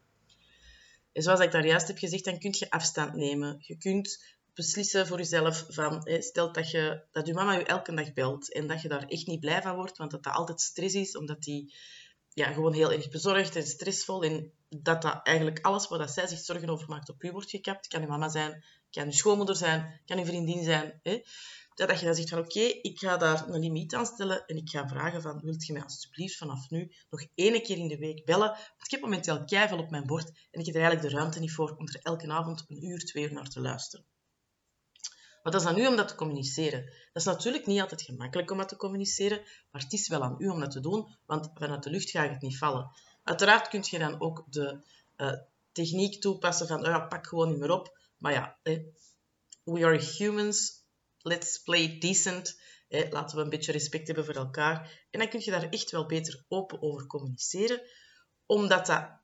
En 1.12 1.22
zoals 1.22 1.40
ik 1.40 1.50
daar 1.50 1.66
juist 1.66 1.86
heb 1.86 1.98
gezegd, 1.98 2.24
dan 2.24 2.38
kun 2.38 2.54
je 2.58 2.70
afstand 2.70 3.14
nemen. 3.14 3.56
Je 3.60 3.76
kunt 3.76 4.35
beslissen 4.56 5.06
voor 5.06 5.18
jezelf 5.18 5.64
van, 5.68 6.08
stel 6.18 6.52
dat, 6.52 6.70
je, 6.70 7.02
dat 7.10 7.26
je 7.26 7.34
mama 7.34 7.52
je 7.52 7.64
elke 7.64 7.94
dag 7.94 8.12
belt 8.12 8.52
en 8.52 8.66
dat 8.66 8.82
je 8.82 8.88
daar 8.88 9.06
echt 9.06 9.26
niet 9.26 9.40
blij 9.40 9.62
van 9.62 9.74
wordt, 9.74 9.96
want 9.96 10.10
dat 10.10 10.22
dat 10.22 10.32
altijd 10.32 10.60
stress 10.60 10.94
is, 10.94 11.16
omdat 11.16 11.42
die 11.42 11.74
ja, 12.32 12.52
gewoon 12.52 12.72
heel 12.72 12.92
erg 12.92 13.08
bezorgd 13.08 13.56
en 13.56 13.66
stressvol 13.66 14.22
en 14.22 14.52
dat 14.68 15.02
dat 15.02 15.20
eigenlijk 15.22 15.60
alles 15.60 15.88
waar 15.88 15.98
dat 15.98 16.10
zij 16.10 16.26
zich 16.26 16.38
zorgen 16.38 16.68
over 16.68 16.88
maakt 16.88 17.08
op 17.08 17.22
u 17.22 17.30
wordt 17.30 17.50
gekapt. 17.50 17.86
Kan 17.86 18.00
je 18.00 18.06
mama 18.06 18.28
zijn, 18.28 18.64
kan 18.90 19.04
je 19.04 19.12
schoonmoeder 19.12 19.56
zijn, 19.56 20.00
kan 20.06 20.18
je 20.18 20.24
vriendin 20.24 20.64
zijn. 20.64 21.00
Hè? 21.02 21.22
Dat 21.74 22.00
je 22.00 22.06
dan 22.06 22.14
zegt 22.14 22.28
van 22.28 22.38
oké, 22.38 22.60
ik 22.60 22.98
ga 22.98 23.16
daar 23.16 23.48
een 23.48 23.60
limiet 23.60 23.94
aan 23.94 24.06
stellen 24.06 24.46
en 24.46 24.56
ik 24.56 24.70
ga 24.70 24.88
vragen 24.88 25.22
van 25.22 25.40
wilt 25.40 25.66
je 25.66 25.72
mij 25.72 25.82
alsjeblieft 25.82 26.36
vanaf 26.36 26.70
nu 26.70 26.92
nog 27.10 27.26
één 27.34 27.62
keer 27.62 27.76
in 27.76 27.88
de 27.88 27.98
week 27.98 28.24
bellen? 28.24 28.48
Want 28.48 28.84
ik 28.84 28.90
heb 28.90 29.00
momenteel 29.00 29.44
keihard 29.44 29.80
op 29.80 29.90
mijn 29.90 30.06
bord 30.06 30.28
en 30.50 30.60
ik 30.60 30.66
heb 30.66 30.74
er 30.74 30.80
eigenlijk 30.80 31.10
de 31.10 31.18
ruimte 31.18 31.40
niet 31.40 31.52
voor 31.52 31.76
om 31.76 31.88
er 31.88 32.00
elke 32.02 32.28
avond 32.28 32.64
een 32.66 32.84
uur, 32.84 32.98
twee 32.98 33.24
uur 33.24 33.32
naar 33.32 33.48
te 33.48 33.60
luisteren. 33.60 34.06
Wat 35.46 35.54
is 35.54 35.64
aan 35.64 35.78
u 35.78 35.86
om 35.86 35.96
dat 35.96 36.08
te 36.08 36.14
communiceren? 36.14 36.84
Dat 36.84 36.92
is 37.12 37.24
natuurlijk 37.24 37.66
niet 37.66 37.80
altijd 37.80 38.02
gemakkelijk 38.02 38.50
om 38.50 38.58
dat 38.58 38.68
te 38.68 38.76
communiceren, 38.76 39.42
maar 39.70 39.82
het 39.82 39.92
is 39.92 40.08
wel 40.08 40.22
aan 40.22 40.34
u 40.38 40.48
om 40.48 40.60
dat 40.60 40.70
te 40.70 40.80
doen, 40.80 41.16
want 41.26 41.50
vanuit 41.54 41.82
de 41.82 41.90
lucht 41.90 42.10
gaat 42.10 42.30
het 42.30 42.40
niet 42.40 42.58
vallen. 42.58 42.90
Uiteraard 43.22 43.68
kun 43.68 43.84
je 43.90 43.98
dan 43.98 44.20
ook 44.20 44.44
de 44.48 44.78
uh, 45.16 45.32
techniek 45.72 46.20
toepassen 46.20 46.66
van, 46.66 46.80
oh 46.80 46.86
ja, 46.86 47.00
pak 47.00 47.26
gewoon 47.26 47.48
niet 47.48 47.58
meer 47.58 47.70
op. 47.70 47.98
Maar 48.18 48.32
ja, 48.32 48.58
we 49.64 49.84
are 49.84 50.02
humans, 50.16 50.84
let's 51.18 51.62
play 51.62 51.98
decent. 51.98 52.60
laten 52.88 53.36
we 53.36 53.42
een 53.42 53.50
beetje 53.50 53.72
respect 53.72 54.06
hebben 54.06 54.24
voor 54.24 54.34
elkaar. 54.34 55.06
En 55.10 55.20
dan 55.20 55.28
kun 55.28 55.40
je 55.44 55.50
daar 55.50 55.68
echt 55.68 55.90
wel 55.90 56.06
beter 56.06 56.44
open 56.48 56.82
over 56.82 57.06
communiceren, 57.06 57.80
omdat 58.46 58.86
dat 58.86 59.20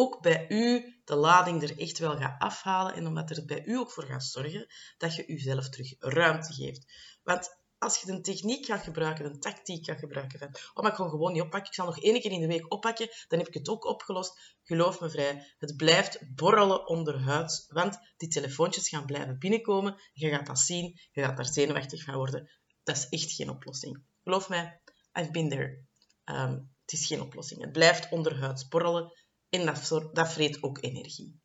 ook 0.00 0.20
bij 0.20 0.46
u 0.48 0.94
de 1.04 1.14
lading 1.14 1.62
er 1.62 1.78
echt 1.78 1.98
wel 1.98 2.16
gaat 2.16 2.40
afhalen 2.42 2.94
en 2.94 3.06
omdat 3.06 3.30
er 3.30 3.44
bij 3.44 3.64
u 3.64 3.76
ook 3.76 3.90
voor 3.90 4.04
gaat 4.04 4.24
zorgen 4.24 4.66
dat 4.98 5.14
je 5.14 5.24
jezelf 5.26 5.68
terug 5.68 5.94
ruimte 5.98 6.52
geeft. 6.52 6.92
Want 7.22 7.58
als 7.78 8.00
je 8.00 8.12
een 8.12 8.22
techniek 8.22 8.66
gaat 8.66 8.82
gebruiken, 8.82 9.24
een 9.24 9.40
tactiek 9.40 9.84
gaat 9.84 9.98
gebruiken 9.98 10.38
van 10.38 10.48
oh, 10.48 10.82
maar 10.82 10.90
ik 10.90 10.96
kan 10.96 11.10
gewoon 11.10 11.32
niet 11.32 11.42
oppakken, 11.42 11.68
ik 11.68 11.74
zal 11.74 11.86
nog 11.86 12.00
één 12.00 12.20
keer 12.20 12.30
in 12.30 12.40
de 12.40 12.46
week 12.46 12.72
oppakken, 12.72 13.08
dan 13.28 13.38
heb 13.38 13.48
ik 13.48 13.54
het 13.54 13.68
ook 13.68 13.84
opgelost. 13.84 14.56
Geloof 14.62 15.00
me 15.00 15.10
vrij, 15.10 15.54
het 15.58 15.76
blijft 15.76 16.34
borrelen 16.34 16.88
onderhuids, 16.88 17.66
want 17.68 17.98
die 18.16 18.28
telefoontjes 18.28 18.88
gaan 18.88 19.06
blijven 19.06 19.38
binnenkomen. 19.38 20.00
Je 20.12 20.28
gaat 20.28 20.46
dat 20.46 20.58
zien, 20.58 21.00
je 21.12 21.22
gaat 21.22 21.36
daar 21.36 21.52
zenuwachtig 21.52 22.04
van 22.04 22.14
worden. 22.14 22.50
Dat 22.82 22.96
is 22.96 23.08
echt 23.08 23.32
geen 23.32 23.50
oplossing. 23.50 24.02
Geloof 24.22 24.48
mij, 24.48 24.80
I've 25.12 25.30
been 25.30 25.48
there. 25.48 25.84
Um, 26.24 26.70
het 26.90 27.00
is 27.00 27.06
geen 27.06 27.20
oplossing. 27.20 27.60
Het 27.60 27.72
blijft 27.72 28.10
onderhuids 28.10 28.68
borrelen. 28.68 29.12
En 29.50 29.66
dat, 29.66 30.10
dat 30.12 30.32
vreet 30.32 30.62
ook 30.62 30.82
energie. 30.82 31.40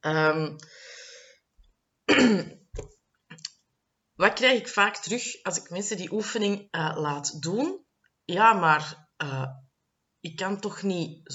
Um, 0.00 0.56
wat 4.22 4.32
krijg 4.32 4.60
ik 4.60 4.68
vaak 4.68 4.96
terug 4.96 5.42
als 5.42 5.56
ik 5.56 5.70
mensen 5.70 5.96
die 5.96 6.12
oefening 6.12 6.68
uh, 6.70 6.96
laat 6.96 7.42
doen? 7.42 7.84
Ja, 8.24 8.52
maar 8.52 9.08
uh, 9.22 9.46
ik 10.20 10.36
kan 10.36 10.60
toch 10.60 10.82
niet 10.82 11.32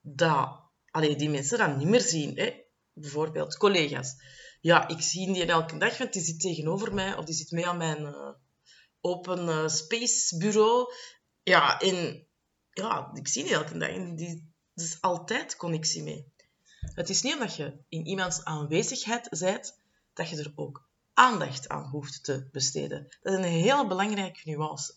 dat, 0.00 0.70
allee, 0.90 1.16
die 1.16 1.30
mensen 1.30 1.58
dan 1.58 1.76
niet 1.76 1.88
meer 1.88 2.00
zien. 2.00 2.36
Hè? 2.36 2.64
Bijvoorbeeld 2.92 3.56
collega's. 3.56 4.14
Ja, 4.60 4.88
ik 4.88 5.00
zie 5.00 5.32
die 5.32 5.44
elke 5.44 5.76
dag, 5.76 5.98
want 5.98 6.12
die 6.12 6.22
zit 6.22 6.40
tegenover 6.40 6.94
mij 6.94 7.16
of 7.16 7.24
die 7.24 7.34
zit 7.34 7.50
mee 7.50 7.66
aan 7.66 7.76
mijn 7.76 8.02
uh, 8.02 8.30
open 9.00 9.70
space 9.70 10.36
bureau. 10.36 10.92
Ja, 11.42 11.80
en 11.80 12.26
ja, 12.70 13.10
ik 13.14 13.28
zie 13.28 13.44
die 13.44 13.52
elke 13.52 13.78
dag 13.78 13.88
en 13.88 14.16
die 14.16 14.54
is 14.84 15.00
altijd 15.00 15.56
connectie 15.56 16.02
mee. 16.02 16.32
Het 16.80 17.08
is 17.08 17.22
niet 17.22 17.32
omdat 17.32 17.56
je 17.56 17.78
in 17.88 18.06
iemands 18.06 18.44
aanwezigheid 18.44 19.28
bent, 19.38 19.78
dat 20.14 20.28
je 20.28 20.36
er 20.36 20.52
ook 20.54 20.88
aandacht 21.14 21.68
aan 21.68 21.88
hoeft 21.88 22.24
te 22.24 22.48
besteden. 22.52 23.16
Dat 23.22 23.32
is 23.32 23.38
een 23.38 23.52
heel 23.52 23.86
belangrijke 23.86 24.40
nuance. 24.44 24.94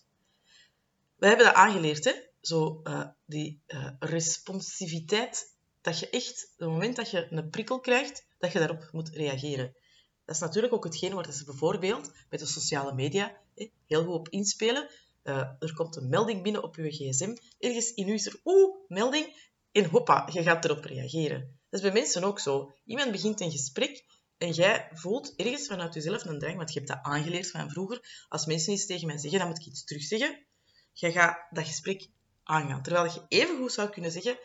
We 1.16 1.28
hebben 1.28 1.46
dat 1.46 1.56
aangeleerd, 1.56 2.04
hè? 2.04 2.14
Zo, 2.42 2.82
uh, 2.84 3.08
die 3.26 3.62
uh, 3.68 3.92
responsiviteit, 4.00 5.56
dat 5.82 6.00
je 6.00 6.10
echt, 6.10 6.50
op 6.54 6.60
het 6.60 6.70
moment 6.70 6.96
dat 6.96 7.12
je 7.12 7.28
een 7.32 7.50
prikkel 7.50 7.80
krijgt, 7.80 8.26
dat 8.38 8.52
je 8.52 8.60
daarop 8.60 8.90
moet 8.92 9.10
reageren. 9.10 9.76
Dat 10.26 10.36
is 10.36 10.42
natuurlijk 10.42 10.74
ook 10.74 10.84
hetgeen 10.84 11.14
waar 11.14 11.34
ze 11.34 11.44
bijvoorbeeld 11.44 12.12
met 12.30 12.40
de 12.40 12.46
sociale 12.46 12.94
media 12.94 13.38
hè, 13.56 13.72
heel 13.88 14.04
goed 14.04 14.14
op 14.14 14.30
inspelen. 14.30 14.90
Uh, 15.24 15.38
er 15.60 15.74
komt 15.74 15.96
een 15.96 16.10
melding 16.10 16.44
binnen 16.44 16.64
op 16.64 16.76
je 16.76 16.92
gsm. 16.92 17.36
Ergens 17.60 17.94
in 17.94 18.08
u 18.08 18.14
is 18.14 18.26
er, 18.26 18.40
oeh, 18.44 18.76
melding. 18.88 19.49
En 19.72 19.86
hoppa, 19.86 20.30
je 20.32 20.44
gaat 20.44 20.66
erop 20.66 20.84
reageren. 20.84 21.40
Dat 21.70 21.80
is 21.80 21.82
bij 21.82 22.02
mensen 22.02 22.24
ook 22.24 22.40
zo. 22.40 22.74
Iemand 22.86 23.12
begint 23.12 23.42
een 23.42 23.52
gesprek 23.52 24.06
en 24.38 24.52
jij 24.52 24.90
voelt 24.94 25.36
ergens 25.36 25.68
vanuit 25.68 25.94
jezelf 25.94 26.26
een 26.26 26.40
drang, 26.40 26.58
want 26.58 26.74
je 26.74 26.80
hebt 26.80 26.92
dat 26.92 27.00
aangeleerd 27.02 27.52
van 27.52 27.70
vroeger. 27.70 28.26
Als 28.28 28.46
mensen 28.46 28.74
iets 28.74 28.86
tegen 28.86 29.08
mij 29.08 29.18
zeggen, 29.18 29.40
dan 29.40 29.48
moet 29.48 29.60
ik 29.60 29.66
iets 29.66 29.84
terugzeggen. 29.84 30.46
Je 30.94 31.12
gaat 31.12 31.48
dat 31.50 31.66
gesprek 31.66 32.10
aangaan. 32.44 32.84
Terwijl 32.84 33.06
je 33.06 33.26
even 33.28 33.58
goed 33.58 33.72
zou 33.72 33.90
kunnen 33.90 34.12
zeggen, 34.12 34.40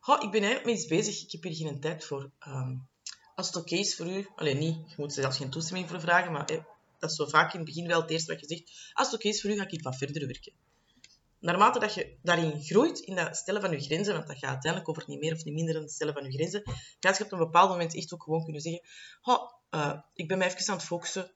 oh, 0.00 0.22
ik 0.22 0.30
ben 0.30 0.42
eigenlijk 0.42 0.64
met 0.64 0.74
iets 0.74 0.86
bezig, 0.86 1.22
ik 1.22 1.32
heb 1.32 1.42
hier 1.42 1.54
geen 1.54 1.80
tijd 1.80 2.04
voor. 2.04 2.30
Ehm, 2.38 2.76
als 3.34 3.46
het 3.46 3.56
oké 3.56 3.74
is 3.74 3.96
voor 3.96 4.06
u, 4.06 4.28
alleen 4.34 4.58
niet, 4.58 4.88
je 4.88 4.94
moet 4.96 5.12
zelfs 5.12 5.36
geen 5.36 5.50
toestemming 5.50 5.88
voor 5.88 6.00
vragen, 6.00 6.32
maar 6.32 6.46
dat 6.98 7.10
is 7.10 7.16
zo 7.16 7.26
vaak 7.26 7.52
in 7.52 7.60
het 7.60 7.68
begin 7.68 7.86
wel 7.86 8.00
het 8.00 8.10
eerste 8.10 8.32
wat 8.32 8.40
je 8.40 8.46
zegt. 8.46 8.92
Als 8.92 9.06
het 9.06 9.16
oké 9.16 9.28
is 9.28 9.40
voor 9.40 9.50
u, 9.50 9.56
ga 9.56 9.68
ik 9.68 9.82
wat 9.82 9.96
verder 9.96 10.26
werken 10.26 10.52
naarmate 11.40 11.78
dat 11.78 11.94
je 11.94 12.18
daarin 12.22 12.62
groeit, 12.62 12.98
in 12.98 13.14
dat 13.14 13.36
stellen 13.36 13.60
van 13.60 13.70
je 13.70 13.80
grenzen, 13.80 14.14
want 14.14 14.26
dat 14.26 14.38
gaat 14.38 14.50
uiteindelijk 14.50 14.90
over 14.90 15.04
niet 15.06 15.20
meer 15.20 15.34
of 15.34 15.44
niet 15.44 15.54
minder 15.54 15.74
dan 15.74 15.82
het 15.82 15.92
stellen 15.92 16.14
van 16.14 16.24
je 16.24 16.32
grenzen, 16.32 16.62
gaat 17.00 17.18
je 17.18 17.24
op 17.24 17.32
een 17.32 17.38
bepaald 17.38 17.70
moment 17.70 17.94
echt 17.94 18.14
ook 18.14 18.22
gewoon 18.22 18.44
kunnen 18.44 18.62
zeggen, 18.62 18.82
oh, 19.22 19.52
ik 20.14 20.28
ben 20.28 20.38
mij 20.38 20.46
even 20.46 20.68
aan 20.68 20.76
het 20.76 20.86
focussen, 20.86 21.32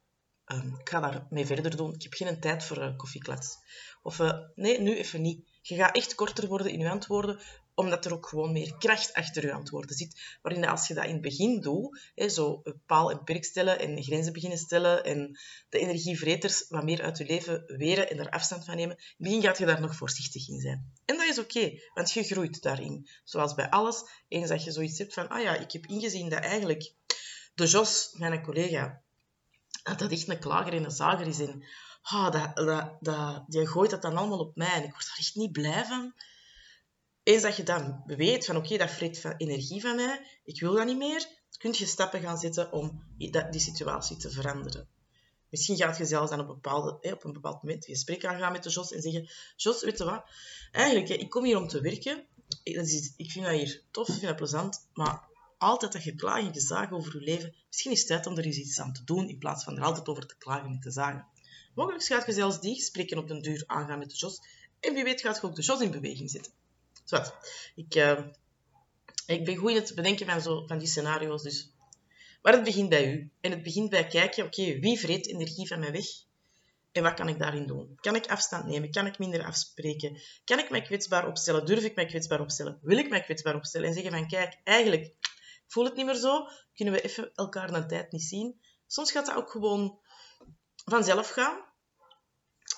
um, 0.46 0.76
ik 0.78 0.88
ga 0.88 1.00
daarmee 1.00 1.46
verder 1.46 1.76
doen, 1.76 1.94
ik 1.94 2.02
heb 2.02 2.12
geen 2.12 2.40
tijd 2.40 2.64
voor 2.64 2.78
uh, 2.78 2.96
koffieklats. 2.96 3.56
Of 4.02 4.18
uh, 4.18 4.32
nee, 4.54 4.80
nu 4.80 4.96
even 4.96 5.22
niet. 5.22 5.50
Je 5.62 5.74
gaat 5.74 5.96
echt 5.96 6.14
korter 6.14 6.48
worden 6.48 6.72
in 6.72 6.78
je 6.78 6.90
antwoorden, 6.90 7.38
omdat 7.82 8.04
er 8.04 8.12
ook 8.12 8.26
gewoon 8.26 8.52
meer 8.52 8.76
kracht 8.78 9.12
achter 9.12 9.46
je 9.46 9.52
antwoorden 9.52 9.96
zit. 9.96 10.38
Waarin 10.42 10.66
als 10.66 10.88
je 10.88 10.94
dat 10.94 11.04
in 11.04 11.12
het 11.12 11.20
begin 11.20 11.60
doet, 11.60 12.10
hè, 12.14 12.28
zo 12.28 12.62
paal 12.86 13.10
en 13.10 13.24
perk 13.24 13.44
stellen 13.44 13.78
en 13.78 14.02
grenzen 14.02 14.32
beginnen 14.32 14.58
stellen 14.58 15.04
en 15.04 15.38
de 15.68 15.78
energievreters 15.78 16.64
wat 16.68 16.84
meer 16.84 17.02
uit 17.02 17.18
je 17.18 17.24
leven 17.24 17.64
weren 17.66 18.10
en 18.10 18.16
daar 18.16 18.30
afstand 18.30 18.64
van 18.64 18.76
nemen, 18.76 18.96
in 18.96 19.04
het 19.06 19.16
begin 19.18 19.42
gaat 19.42 19.58
je 19.58 19.66
daar 19.66 19.80
nog 19.80 19.96
voorzichtig 19.96 20.48
in 20.48 20.60
zijn. 20.60 20.92
En 21.04 21.16
dat 21.16 21.26
is 21.26 21.38
oké, 21.38 21.80
want 21.94 22.12
je 22.12 22.22
groeit 22.22 22.62
daarin. 22.62 23.08
Zoals 23.24 23.54
bij 23.54 23.70
alles, 23.70 24.04
eens 24.28 24.48
dat 24.48 24.64
je 24.64 24.72
zoiets 24.72 24.98
hebt 24.98 25.14
van, 25.14 25.28
ah 25.28 25.42
ja, 25.42 25.56
ik 25.56 25.72
heb 25.72 25.86
ingezien 25.86 26.28
dat 26.28 26.40
eigenlijk 26.40 26.92
de 27.54 27.66
Jos, 27.66 28.14
mijn 28.18 28.42
collega, 28.42 29.02
dat 29.82 29.98
dat 29.98 30.10
echt 30.10 30.28
een 30.28 30.38
klager 30.38 30.72
en 30.72 30.84
een 30.84 30.90
zager 30.90 31.26
is 31.26 31.40
en 31.40 31.64
ah, 32.02 32.32
dat, 32.32 32.56
dat, 32.56 32.96
dat, 33.00 33.44
die 33.46 33.66
gooit 33.66 33.90
dat 33.90 34.02
dan 34.02 34.16
allemaal 34.16 34.38
op 34.38 34.56
mij 34.56 34.72
en 34.72 34.84
ik 34.84 34.92
word 34.92 35.06
daar 35.06 35.18
echt 35.18 35.34
niet 35.34 35.52
blij 35.52 35.84
van 35.84 36.14
eens 37.22 37.42
dat 37.42 37.56
je 37.56 37.62
dan 37.62 38.02
weet 38.06 38.46
van 38.46 38.56
oké, 38.56 38.76
dat 38.76 38.90
vreet 38.90 39.34
energie 39.36 39.80
van 39.80 39.96
mij, 39.96 40.26
ik 40.44 40.60
wil 40.60 40.74
dat 40.74 40.86
niet 40.86 40.98
meer, 40.98 41.26
kun 41.58 41.72
je 41.72 41.86
stappen 41.86 42.20
gaan 42.20 42.38
zetten 42.38 42.72
om 42.72 43.04
die 43.50 43.60
situatie 43.60 44.16
te 44.16 44.30
veranderen. 44.30 44.88
Misschien 45.48 45.76
gaat 45.76 45.96
je 45.96 46.04
zelfs 46.04 46.30
dan 46.30 46.40
op, 46.40 46.46
bepaalde, 46.46 47.12
op 47.12 47.24
een 47.24 47.32
bepaald 47.32 47.62
moment 47.62 47.88
een 47.88 47.94
gesprek 47.94 48.24
aangaan 48.24 48.52
met 48.52 48.62
de 48.62 48.70
Jos 48.70 48.92
en 48.92 49.02
zeggen, 49.02 49.28
Jos, 49.56 49.82
weet 49.82 49.98
je 49.98 50.04
wat, 50.04 50.24
eigenlijk, 50.70 51.08
ik 51.08 51.30
kom 51.30 51.44
hier 51.44 51.56
om 51.56 51.68
te 51.68 51.80
werken, 51.80 52.26
ik 52.62 53.30
vind 53.30 53.44
dat 53.44 53.54
hier 53.54 53.82
tof, 53.90 54.08
ik 54.08 54.14
vind 54.14 54.26
dat 54.26 54.36
plezant, 54.36 54.88
maar 54.92 55.28
altijd 55.58 55.92
dat 55.92 56.04
je 56.04 56.14
klaagt 56.14 56.46
en 56.46 56.52
je 56.52 56.60
zagen 56.60 56.96
over 56.96 57.16
je 57.18 57.24
leven, 57.24 57.54
misschien 57.66 57.92
is 57.92 57.98
het 57.98 58.08
tijd 58.08 58.26
om 58.26 58.38
er 58.38 58.44
eens 58.44 58.56
iets 58.56 58.80
aan 58.80 58.92
te 58.92 59.04
doen, 59.04 59.28
in 59.28 59.38
plaats 59.38 59.64
van 59.64 59.76
er 59.76 59.84
altijd 59.84 60.08
over 60.08 60.26
te 60.26 60.36
klagen 60.38 60.70
en 60.70 60.80
te 60.80 60.90
zagen. 60.90 61.26
Mogelijk 61.74 62.04
gaat 62.04 62.26
je 62.26 62.32
zelfs 62.32 62.60
die 62.60 62.74
gesprekken 62.74 63.18
op 63.18 63.28
den 63.28 63.42
duur 63.42 63.64
aangaan 63.66 63.98
met 63.98 64.10
de 64.10 64.16
Jos 64.16 64.40
En 64.80 64.94
wie 64.94 65.04
weet 65.04 65.20
gaat 65.20 65.36
je 65.36 65.42
ook 65.42 65.54
de 65.54 65.62
shows 65.62 65.80
in 65.80 65.90
beweging 65.90 66.30
zetten. 66.30 66.52
Zwat. 67.04 67.34
Ik, 67.74 67.94
uh, 67.94 68.20
ik 69.26 69.44
ben 69.44 69.56
goed 69.56 69.70
in 69.70 69.76
het 69.76 69.94
bedenken 69.94 70.26
van, 70.26 70.40
zo, 70.40 70.66
van 70.66 70.78
die 70.78 70.88
scenario's. 70.88 71.42
Dus. 71.42 71.70
Maar 72.42 72.52
het 72.52 72.64
begint 72.64 72.88
bij 72.88 73.12
u. 73.12 73.30
En 73.40 73.50
het 73.50 73.62
begint 73.62 73.90
bij 73.90 74.06
kijken, 74.06 74.44
oké, 74.44 74.78
wie 74.78 74.98
vreet 74.98 75.26
energie 75.26 75.68
van 75.68 75.80
mij 75.80 75.92
weg? 75.92 76.06
En 76.92 77.02
wat 77.02 77.14
kan 77.14 77.28
ik 77.28 77.38
daarin 77.38 77.66
doen? 77.66 77.98
Kan 78.00 78.14
ik 78.14 78.26
afstand 78.26 78.64
nemen? 78.64 78.90
Kan 78.90 79.06
ik 79.06 79.18
minder 79.18 79.44
afspreken? 79.44 80.20
Kan 80.44 80.58
ik 80.58 80.70
mij 80.70 80.82
kwetsbaar 80.82 81.26
opstellen? 81.26 81.66
Durf 81.66 81.84
ik 81.84 81.94
mij 81.94 82.06
kwetsbaar 82.06 82.40
opstellen? 82.40 82.78
Wil 82.82 82.98
ik 82.98 83.08
mij 83.08 83.20
kwetsbaar 83.20 83.54
opstellen? 83.54 83.88
En 83.88 83.94
zeggen 83.94 84.12
van, 84.12 84.28
kijk, 84.28 84.60
eigenlijk 84.64 85.02
ik 85.72 85.78
voel 85.78 85.84
het 85.84 85.96
niet 85.96 86.06
meer 86.06 86.14
zo. 86.14 86.48
Kunnen 86.74 86.94
we 86.94 87.00
even 87.00 87.30
elkaar 87.34 87.72
een 87.72 87.88
tijd 87.88 88.12
niet 88.12 88.22
zien? 88.22 88.60
Soms 88.86 89.12
gaat 89.12 89.26
dat 89.26 89.34
ook 89.34 89.50
gewoon 89.50 89.98
vanzelf 90.84 91.28
gaan. 91.28 91.71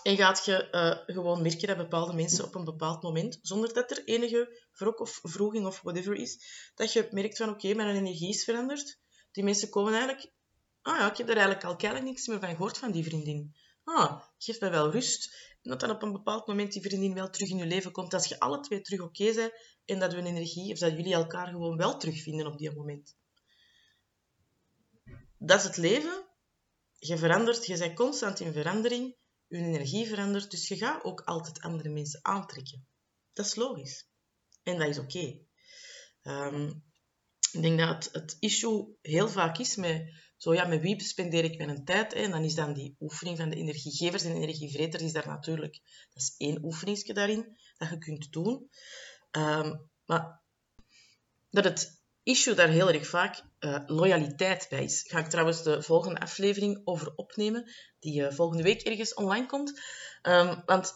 En 0.04 0.16
gaat 0.16 0.44
je 0.44 0.68
uh, 0.70 1.14
gewoon 1.14 1.42
merken 1.42 1.68
dat 1.68 1.76
bepaalde 1.76 2.12
mensen 2.12 2.44
op 2.44 2.54
een 2.54 2.64
bepaald 2.64 3.02
moment, 3.02 3.38
zonder 3.42 3.72
dat 3.72 3.90
er 3.90 4.04
enige 4.04 4.60
wrok 4.72 5.00
of 5.00 5.20
vroeging 5.22 5.66
of 5.66 5.80
whatever 5.80 6.14
is, 6.14 6.38
dat 6.74 6.92
je 6.92 7.08
merkt 7.10 7.36
van 7.36 7.48
oké, 7.48 7.74
mijn 7.74 7.96
energie 7.96 8.28
is 8.28 8.44
veranderd. 8.44 8.98
Die 9.32 9.44
mensen 9.44 9.70
komen 9.70 9.92
eigenlijk... 9.92 10.32
Ah 10.82 10.98
ja, 10.98 11.10
ik 11.10 11.16
heb 11.16 11.28
er 11.28 11.36
eigenlijk 11.36 11.64
al 11.64 11.76
keihard 11.76 12.04
niks 12.04 12.26
meer 12.26 12.40
van 12.40 12.48
gehoord 12.48 12.78
van 12.78 12.92
die 12.92 13.04
vriendin 13.04 13.54
ah, 13.84 14.22
geeft 14.38 14.60
mij 14.60 14.70
wel 14.70 14.90
rust. 14.90 15.34
En 15.62 15.70
dat 15.70 15.80
dan 15.80 15.90
op 15.90 16.02
een 16.02 16.12
bepaald 16.12 16.46
moment 16.46 16.72
die 16.72 16.82
vriendin 16.82 17.14
wel 17.14 17.30
terug 17.30 17.48
in 17.48 17.56
je 17.56 17.66
leven 17.66 17.92
komt. 17.92 18.14
Als 18.14 18.26
je 18.26 18.40
alle 18.40 18.60
twee 18.60 18.80
terug 18.80 19.00
oké 19.00 19.32
zijn 19.32 19.50
en 19.84 19.98
dat 19.98 20.12
we 20.12 20.18
een 20.18 20.26
energie, 20.26 20.72
of 20.72 20.78
dat 20.78 20.90
jullie 20.90 21.14
elkaar 21.14 21.46
gewoon 21.46 21.76
wel 21.76 21.98
terugvinden 21.98 22.46
op 22.46 22.58
die 22.58 22.74
moment. 22.74 23.16
Dat 25.38 25.58
is 25.58 25.64
het 25.64 25.76
leven. 25.76 26.24
Je 26.98 27.18
verandert, 27.18 27.66
je 27.66 27.78
bent 27.78 27.94
constant 27.94 28.40
in 28.40 28.52
verandering. 28.52 29.16
Je 29.46 29.56
energie 29.56 30.06
verandert, 30.06 30.50
dus 30.50 30.68
je 30.68 30.76
gaat 30.76 31.04
ook 31.04 31.20
altijd 31.20 31.60
andere 31.60 31.88
mensen 31.88 32.20
aantrekken. 32.22 32.86
Dat 33.32 33.46
is 33.46 33.54
logisch. 33.54 34.08
En 34.62 34.78
dat 34.78 34.88
is 34.88 34.98
oké. 34.98 35.38
Ehm, 36.22 36.72
ik 37.52 37.62
denk 37.62 37.78
dat 37.78 37.88
het, 37.88 38.08
het 38.12 38.36
issue 38.40 38.96
heel 39.00 39.28
vaak 39.28 39.58
is 39.58 39.76
met 39.76 40.22
zo 40.36 40.54
ja, 40.54 40.66
met 40.66 40.80
wie 40.80 41.02
spendeer 41.02 41.44
ik 41.44 41.58
mijn 41.58 41.84
tijd? 41.84 42.14
Hè? 42.14 42.20
En 42.20 42.30
dan 42.30 42.44
is 42.44 42.54
dan 42.54 42.72
die 42.72 42.96
oefening 43.00 43.36
van 43.36 43.50
de 43.50 43.56
energiegevers 43.56 44.22
en 44.22 44.36
energievreters 44.36 45.02
is 45.02 45.12
daar 45.12 45.26
natuurlijk... 45.26 45.80
Dat 46.12 46.22
is 46.22 46.34
één 46.36 46.64
oefeningsje 46.64 47.12
daarin 47.12 47.58
dat 47.76 47.88
je 47.88 47.98
kunt 47.98 48.32
doen. 48.32 48.70
Um, 49.30 49.90
maar 50.04 50.42
dat 51.50 51.64
het 51.64 52.02
issue 52.22 52.54
daar 52.54 52.68
heel 52.68 52.88
erg 52.88 53.06
vaak 53.06 53.42
uh, 53.64 53.78
loyaliteit 53.86 54.66
bij 54.70 54.84
is. 54.84 55.04
Ga 55.08 55.18
ik 55.18 55.28
trouwens 55.28 55.62
de 55.62 55.82
volgende 55.82 56.20
aflevering 56.20 56.80
over 56.84 57.12
opnemen, 57.16 57.70
die 58.00 58.20
uh, 58.20 58.32
volgende 58.32 58.62
week 58.62 58.82
ergens 58.82 59.14
online 59.14 59.46
komt. 59.46 59.80
Um, 60.22 60.62
want 60.66 60.94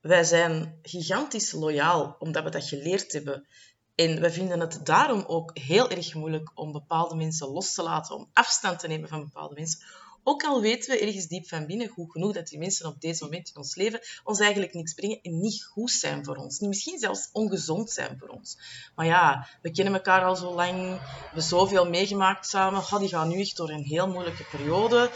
wij 0.00 0.24
zijn 0.24 0.78
gigantisch 0.82 1.52
loyaal, 1.52 2.16
omdat 2.18 2.44
we 2.44 2.50
dat 2.50 2.64
geleerd 2.64 3.12
hebben 3.12 3.46
en 3.94 4.20
we 4.20 4.30
vinden 4.30 4.60
het 4.60 4.86
daarom 4.86 5.24
ook 5.26 5.58
heel 5.58 5.90
erg 5.90 6.14
moeilijk 6.14 6.50
om 6.54 6.72
bepaalde 6.72 7.14
mensen 7.14 7.48
los 7.48 7.74
te 7.74 7.82
laten, 7.82 8.16
om 8.16 8.30
afstand 8.32 8.78
te 8.78 8.88
nemen 8.88 9.08
van 9.08 9.24
bepaalde 9.24 9.54
mensen. 9.54 9.80
Ook 10.24 10.42
al 10.42 10.60
weten 10.60 10.90
we 10.90 11.00
ergens 11.00 11.26
diep 11.26 11.48
van 11.48 11.66
binnen 11.66 11.88
goed 11.88 12.10
genoeg 12.10 12.32
dat 12.32 12.48
die 12.48 12.58
mensen 12.58 12.86
op 12.86 13.00
deze 13.00 13.24
moment 13.24 13.48
in 13.48 13.56
ons 13.56 13.74
leven 13.74 14.00
ons 14.24 14.40
eigenlijk 14.40 14.74
niks 14.74 14.94
brengen 14.94 15.20
en 15.22 15.40
niet 15.40 15.64
goed 15.64 15.90
zijn 15.90 16.24
voor 16.24 16.36
ons. 16.36 16.58
Misschien 16.58 16.98
zelfs 16.98 17.28
ongezond 17.32 17.90
zijn 17.90 18.18
voor 18.18 18.28
ons. 18.28 18.58
Maar 18.94 19.06
ja, 19.06 19.48
we 19.62 19.70
kennen 19.70 19.94
elkaar 19.94 20.24
al 20.24 20.36
zo 20.36 20.54
lang, 20.54 20.80
we 20.80 20.98
hebben 21.24 21.42
zoveel 21.42 21.88
meegemaakt 21.88 22.46
samen. 22.46 22.80
Oh, 22.80 22.98
die 22.98 23.08
gaan 23.08 23.28
nu 23.28 23.40
echt 23.40 23.56
door 23.56 23.70
een 23.70 23.84
heel 23.84 24.08
moeilijke 24.08 24.44
periode. 24.50 25.10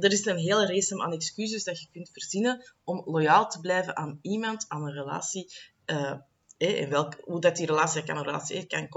Er 0.00 0.12
is 0.12 0.26
een 0.26 0.38
hele 0.38 0.66
race 0.66 1.02
aan 1.02 1.12
excuses 1.12 1.64
dat 1.64 1.80
je 1.80 1.86
kunt 1.92 2.10
verzinnen 2.12 2.72
om 2.84 3.02
loyaal 3.04 3.48
te 3.48 3.60
blijven 3.60 3.96
aan 3.96 4.18
iemand, 4.22 4.64
aan 4.68 4.86
een 4.86 4.92
relatie. 4.92 5.52
Uh, 5.86 6.12
welk, 6.88 7.14
hoe 7.24 7.40
dat 7.40 7.56
die 7.56 7.66
relatie 7.66 8.04
kan 8.04 8.16
een 8.16 8.24
relatie 8.24 8.66
kan 8.66 8.80
een 8.80 8.88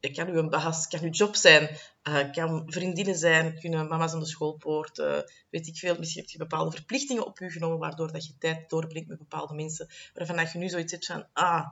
collega, 0.00 0.24
kan 0.24 0.34
uw 0.34 0.48
baas, 0.48 0.88
kan 0.88 1.02
uw 1.02 1.10
job 1.10 1.36
zijn, 1.36 1.76
uh, 2.08 2.32
kan 2.32 2.62
vriendinnen 2.66 3.16
zijn, 3.16 3.58
kunnen 3.60 3.88
mama's 3.88 4.12
aan 4.12 4.20
de 4.20 4.26
schoolpoort, 4.26 4.98
uh, 4.98 5.18
weet 5.50 5.66
ik 5.66 5.76
veel. 5.76 5.98
Misschien 5.98 6.22
heb 6.22 6.30
je 6.30 6.38
bepaalde 6.38 6.76
verplichtingen 6.76 7.26
op 7.26 7.38
je 7.38 7.50
genomen, 7.50 7.78
waardoor 7.78 8.12
dat 8.12 8.26
je 8.26 8.38
tijd 8.38 8.70
doorbrengt 8.70 9.08
met 9.08 9.18
bepaalde 9.18 9.54
mensen, 9.54 9.88
waarvan 10.14 10.36
dat 10.36 10.52
je 10.52 10.58
nu 10.58 10.68
zoiets 10.68 10.92
hebt 10.92 11.06
van, 11.06 11.26
ah, 11.32 11.66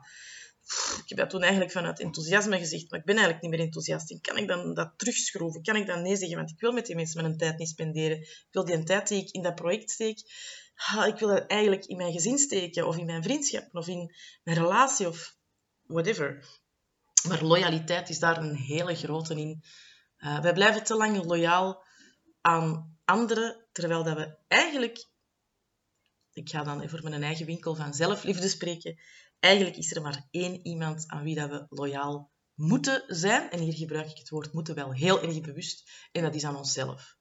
ik 1.03 1.09
heb 1.09 1.19
dat 1.19 1.31
toen 1.31 1.43
eigenlijk 1.43 1.73
vanuit 1.73 2.01
enthousiasme 2.01 2.59
gezegd, 2.59 2.91
maar 2.91 2.99
ik 2.99 3.05
ben 3.05 3.15
eigenlijk 3.15 3.45
niet 3.45 3.57
meer 3.57 3.67
enthousiast. 3.67 4.11
En 4.11 4.21
kan 4.21 4.37
ik 4.37 4.49
dan 4.49 4.75
dat 4.75 4.93
terugschroeven? 4.97 5.63
Kan 5.63 5.77
ik 5.77 5.87
dan 5.87 6.03
nee 6.03 6.17
zeggen? 6.17 6.37
Want 6.37 6.51
ik 6.51 6.61
wil 6.61 6.73
met 6.73 6.87
die 6.87 6.97
mensen 6.97 7.23
mijn 7.23 7.37
tijd 7.37 7.59
niet 7.59 7.69
spenderen. 7.69 8.19
Ik 8.21 8.47
wil 8.51 8.65
die 8.65 8.83
tijd 8.83 9.09
die 9.09 9.23
ik 9.23 9.31
in 9.31 9.43
dat 9.43 9.55
project 9.55 9.91
steek, 9.91 10.19
ik 11.07 11.19
wil 11.19 11.29
dat 11.29 11.47
eigenlijk 11.47 11.85
in 11.85 11.97
mijn 11.97 12.13
gezin 12.13 12.39
steken, 12.39 12.87
of 12.87 12.97
in 12.97 13.07
mijn 13.07 13.23
vriendschap, 13.23 13.69
of 13.73 13.89
in 13.89 14.15
mijn 14.43 14.57
relatie, 14.57 15.09
of 15.09 15.37
whatever. 15.83 16.45
Maar 17.29 17.45
loyaliteit 17.45 18.09
is 18.09 18.19
daar 18.19 18.37
een 18.37 18.55
hele 18.55 18.95
grote 18.95 19.35
in. 19.35 19.63
Uh, 20.19 20.41
wij 20.41 20.53
blijven 20.53 20.85
te 20.85 20.95
lang 20.95 21.25
loyaal 21.25 21.85
aan 22.41 22.99
anderen, 23.05 23.67
terwijl 23.73 24.05
dat 24.05 24.17
we 24.17 24.37
eigenlijk... 24.49 25.09
Ik 26.33 26.51
ga 26.51 26.65
dan 26.65 26.89
voor 26.89 27.03
mijn 27.03 27.23
eigen 27.23 27.47
winkel 27.47 27.75
van 27.75 27.95
zelfliefde 27.95 28.49
spreken. 28.49 29.01
Eigenlijk 29.39 29.77
is 29.77 29.95
er 29.95 30.03
maar 30.03 30.27
één 30.31 30.67
iemand 30.67 31.05
aan 31.07 31.23
wie 31.23 31.35
dat 31.35 31.51
we 31.51 31.67
loyaal 31.69 32.31
moeten 32.55 33.05
zijn. 33.07 33.51
En 33.51 33.59
hier 33.61 33.75
gebruik 33.75 34.11
ik 34.11 34.19
het 34.19 34.29
woord 34.29 34.53
moeten 34.53 34.75
wel 34.75 34.93
heel 34.93 35.23
erg 35.23 35.41
bewust. 35.41 35.91
En 36.13 36.23
dat 36.23 36.35
is 36.35 36.45
aan 36.45 36.57
onszelf. 36.57 37.17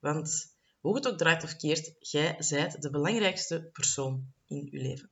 Want 0.00 0.56
hoe 0.80 0.94
het 0.94 1.08
ook 1.08 1.18
draait 1.18 1.44
of 1.44 1.56
keert, 1.56 1.94
jij 1.98 2.36
zijt 2.38 2.82
de 2.82 2.90
belangrijkste 2.90 3.68
persoon 3.72 4.32
in 4.46 4.68
je 4.70 4.78
leven. 4.78 5.10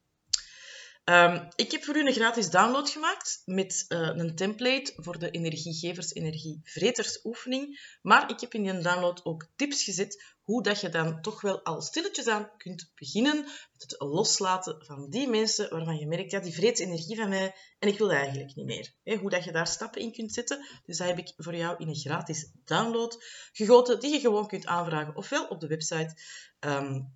Um, 1.10 1.48
ik 1.56 1.70
heb 1.70 1.84
voor 1.84 1.96
u 1.96 2.06
een 2.06 2.12
gratis 2.12 2.50
download 2.50 2.88
gemaakt 2.88 3.42
met 3.44 3.84
uh, 3.88 3.98
een 4.14 4.34
template 4.34 4.92
voor 4.96 5.18
de 5.18 5.30
energiegevers, 5.30 6.12
energievreters 6.12 7.24
oefening. 7.24 7.96
Maar 8.02 8.30
ik 8.30 8.40
heb 8.40 8.54
in 8.54 8.62
die 8.62 8.78
download 8.78 9.24
ook 9.24 9.46
tips 9.56 9.84
gezet 9.84 10.34
hoe 10.42 10.62
dat 10.62 10.80
je 10.80 10.88
dan 10.88 11.20
toch 11.20 11.40
wel 11.40 11.64
al 11.64 11.82
stilletjes 11.82 12.26
aan 12.26 12.50
kunt 12.56 12.90
beginnen 12.94 13.36
met 13.72 13.82
het 13.82 13.94
loslaten 13.98 14.84
van 14.84 15.10
die 15.10 15.28
mensen 15.28 15.70
waarvan 15.70 15.96
je 15.96 16.06
merkt, 16.06 16.30
ja, 16.30 16.40
die 16.40 16.54
vreet 16.54 16.78
energie 16.78 17.16
van 17.16 17.28
mij 17.28 17.54
en 17.78 17.88
ik 17.88 17.98
wil 17.98 18.12
eigenlijk 18.12 18.54
niet 18.54 18.66
meer. 18.66 19.18
hoe 19.18 19.30
dat 19.30 19.44
je 19.44 19.52
daar 19.52 19.66
stappen 19.66 20.00
in 20.00 20.12
kunt 20.12 20.32
zetten. 20.32 20.66
Dus 20.84 20.98
dat 20.98 21.06
heb 21.06 21.18
ik 21.18 21.32
voor 21.36 21.56
jou 21.56 21.76
in 21.78 21.88
een 21.88 21.94
gratis 21.94 22.50
download 22.64 23.24
gegoten, 23.52 24.00
die 24.00 24.12
je 24.12 24.20
gewoon 24.20 24.46
kunt 24.46 24.66
aanvragen, 24.66 25.16
ofwel 25.16 25.46
op 25.46 25.60
de 25.60 25.66
website... 25.66 26.14
Um, 26.60 27.14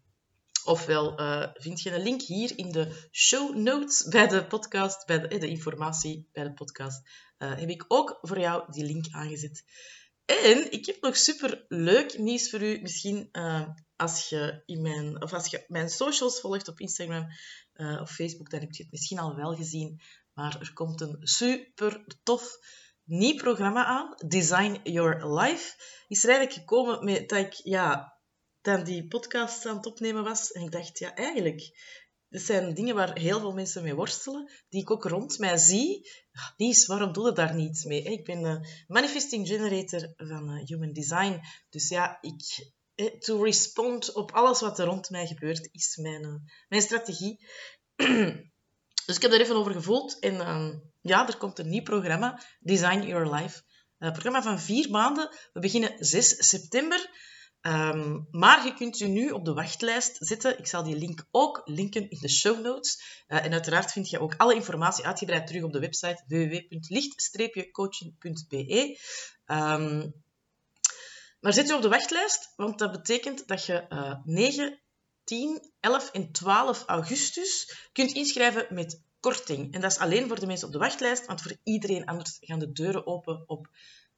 Ofwel 0.64 1.20
uh, 1.20 1.46
vind 1.54 1.80
je 1.80 1.94
een 1.94 2.02
link 2.02 2.22
hier 2.22 2.58
in 2.58 2.72
de 2.72 3.08
show 3.12 3.56
notes 3.56 4.04
bij 4.08 4.28
de 4.28 4.46
podcast, 4.46 5.06
bij 5.06 5.20
de, 5.20 5.28
eh, 5.28 5.40
de 5.40 5.48
informatie 5.48 6.28
bij 6.32 6.44
de 6.44 6.52
podcast. 6.52 7.02
Uh, 7.38 7.58
heb 7.58 7.68
ik 7.68 7.84
ook 7.88 8.18
voor 8.22 8.38
jou 8.38 8.72
die 8.72 8.84
link 8.84 9.06
aangezet. 9.10 9.64
En 10.24 10.72
ik 10.72 10.86
heb 10.86 11.00
nog 11.00 11.16
super 11.16 11.64
leuk 11.68 12.18
nieuws 12.18 12.50
voor 12.50 12.62
u. 12.62 12.80
Misschien 12.80 13.28
als 13.96 14.28
je 14.28 14.62
in 14.66 14.82
mijn, 14.82 15.22
of 15.22 15.32
als 15.32 15.46
je 15.46 15.64
mijn 15.68 15.88
socials 15.88 16.40
volgt 16.40 16.68
op 16.68 16.80
Instagram 16.80 17.26
of 18.00 18.10
Facebook, 18.10 18.50
dan 18.50 18.60
heb 18.60 18.72
je 18.72 18.82
het 18.82 18.92
misschien 18.92 19.18
al 19.18 19.36
wel 19.36 19.54
gezien. 19.54 20.00
Maar 20.34 20.60
er 20.60 20.72
komt 20.72 21.00
een 21.00 21.16
super 21.20 22.04
tof 22.22 22.58
nieuw 23.04 23.36
programma 23.36 23.84
aan. 23.84 24.14
Design 24.26 24.80
Your 24.82 25.40
Life. 25.40 25.74
Is 26.08 26.24
er 26.24 26.30
eigenlijk 26.30 26.58
gekomen 26.58 27.04
met 27.04 27.28
dat 27.28 27.38
ik 27.38 27.52
ja, 27.52 28.19
dan 28.60 28.84
die 28.84 29.06
podcast 29.06 29.66
aan 29.66 29.76
het 29.76 29.86
opnemen 29.86 30.24
was. 30.24 30.52
En 30.52 30.62
ik 30.62 30.70
dacht, 30.70 30.98
ja, 30.98 31.14
eigenlijk, 31.14 31.78
dat 32.28 32.42
zijn 32.42 32.74
dingen 32.74 32.94
waar 32.94 33.18
heel 33.18 33.40
veel 33.40 33.52
mensen 33.52 33.82
mee 33.82 33.94
worstelen, 33.94 34.50
die 34.68 34.80
ik 34.80 34.90
ook 34.90 35.04
rond 35.04 35.38
mij 35.38 35.56
zie. 35.56 36.10
Lies, 36.56 36.86
waarom 36.86 37.12
doe 37.12 37.26
je 37.26 37.32
daar 37.32 37.54
niets 37.54 37.84
mee? 37.84 38.02
Ik 38.02 38.24
ben 38.24 38.42
de 38.42 38.84
manifesting 38.86 39.46
generator 39.46 40.12
van 40.16 40.50
eh, 40.50 40.66
Human 40.66 40.92
Design. 40.92 41.40
Dus 41.68 41.88
ja, 41.88 42.18
ik, 42.20 42.70
to 43.18 43.42
respond 43.42 44.12
op 44.12 44.32
alles 44.32 44.60
wat 44.60 44.78
er 44.78 44.86
rond 44.86 45.10
mij 45.10 45.26
gebeurt, 45.26 45.68
is 45.72 45.96
mijn, 45.96 46.24
eh, 46.24 46.34
mijn 46.68 46.82
strategie. 46.82 47.46
dus 49.06 49.16
ik 49.16 49.22
heb 49.22 49.32
er 49.32 49.40
even 49.40 49.56
over 49.56 49.72
gevoeld. 49.72 50.18
En 50.18 50.40
ehm, 50.40 50.78
ja, 51.00 51.28
er 51.28 51.36
komt 51.36 51.58
een 51.58 51.68
nieuw 51.68 51.82
programma, 51.82 52.42
Design 52.60 53.02
Your 53.02 53.34
Life. 53.34 53.62
Een 53.98 54.12
programma 54.12 54.42
van 54.42 54.60
vier 54.60 54.90
maanden. 54.90 55.28
We 55.52 55.60
beginnen 55.60 55.94
6 55.98 56.48
september. 56.48 57.10
Um, 57.62 58.28
maar 58.30 58.64
je 58.64 58.74
kunt 58.74 58.98
je 58.98 59.06
nu 59.06 59.30
op 59.30 59.44
de 59.44 59.52
wachtlijst 59.52 60.16
zetten. 60.20 60.58
Ik 60.58 60.66
zal 60.66 60.82
die 60.82 60.96
link 60.96 61.26
ook 61.30 61.62
linken 61.64 62.10
in 62.10 62.18
de 62.20 62.28
show 62.28 62.60
notes. 62.60 63.22
Uh, 63.28 63.44
en 63.44 63.52
uiteraard 63.52 63.92
vind 63.92 64.10
je 64.10 64.20
ook 64.20 64.34
alle 64.36 64.54
informatie 64.54 65.06
uitgebreid 65.06 65.46
terug 65.46 65.62
op 65.62 65.72
de 65.72 65.78
website 65.78 66.22
www.licht-coaching.be. 66.26 68.98
Ehm, 69.44 70.08
maar 71.40 71.52
zet 71.52 71.68
je 71.68 71.74
op 71.74 71.82
de 71.82 71.88
wachtlijst, 71.88 72.52
want 72.56 72.78
dat 72.78 72.92
betekent 72.92 73.48
dat 73.48 73.66
je 73.66 73.86
uh, 73.88 74.14
9, 74.24 74.80
10, 75.24 75.70
11 75.80 76.10
en 76.10 76.32
12 76.32 76.84
augustus 76.86 77.76
kunt 77.92 78.12
inschrijven 78.12 78.66
met 78.70 79.02
korting. 79.20 79.74
En 79.74 79.80
dat 79.80 79.90
is 79.90 79.98
alleen 79.98 80.28
voor 80.28 80.40
de 80.40 80.46
mensen 80.46 80.66
op 80.66 80.72
de 80.72 80.78
wachtlijst, 80.78 81.26
want 81.26 81.42
voor 81.42 81.56
iedereen 81.62 82.06
anders 82.06 82.38
gaan 82.40 82.58
de 82.58 82.72
deuren 82.72 83.06
open 83.06 83.44
op 83.46 83.68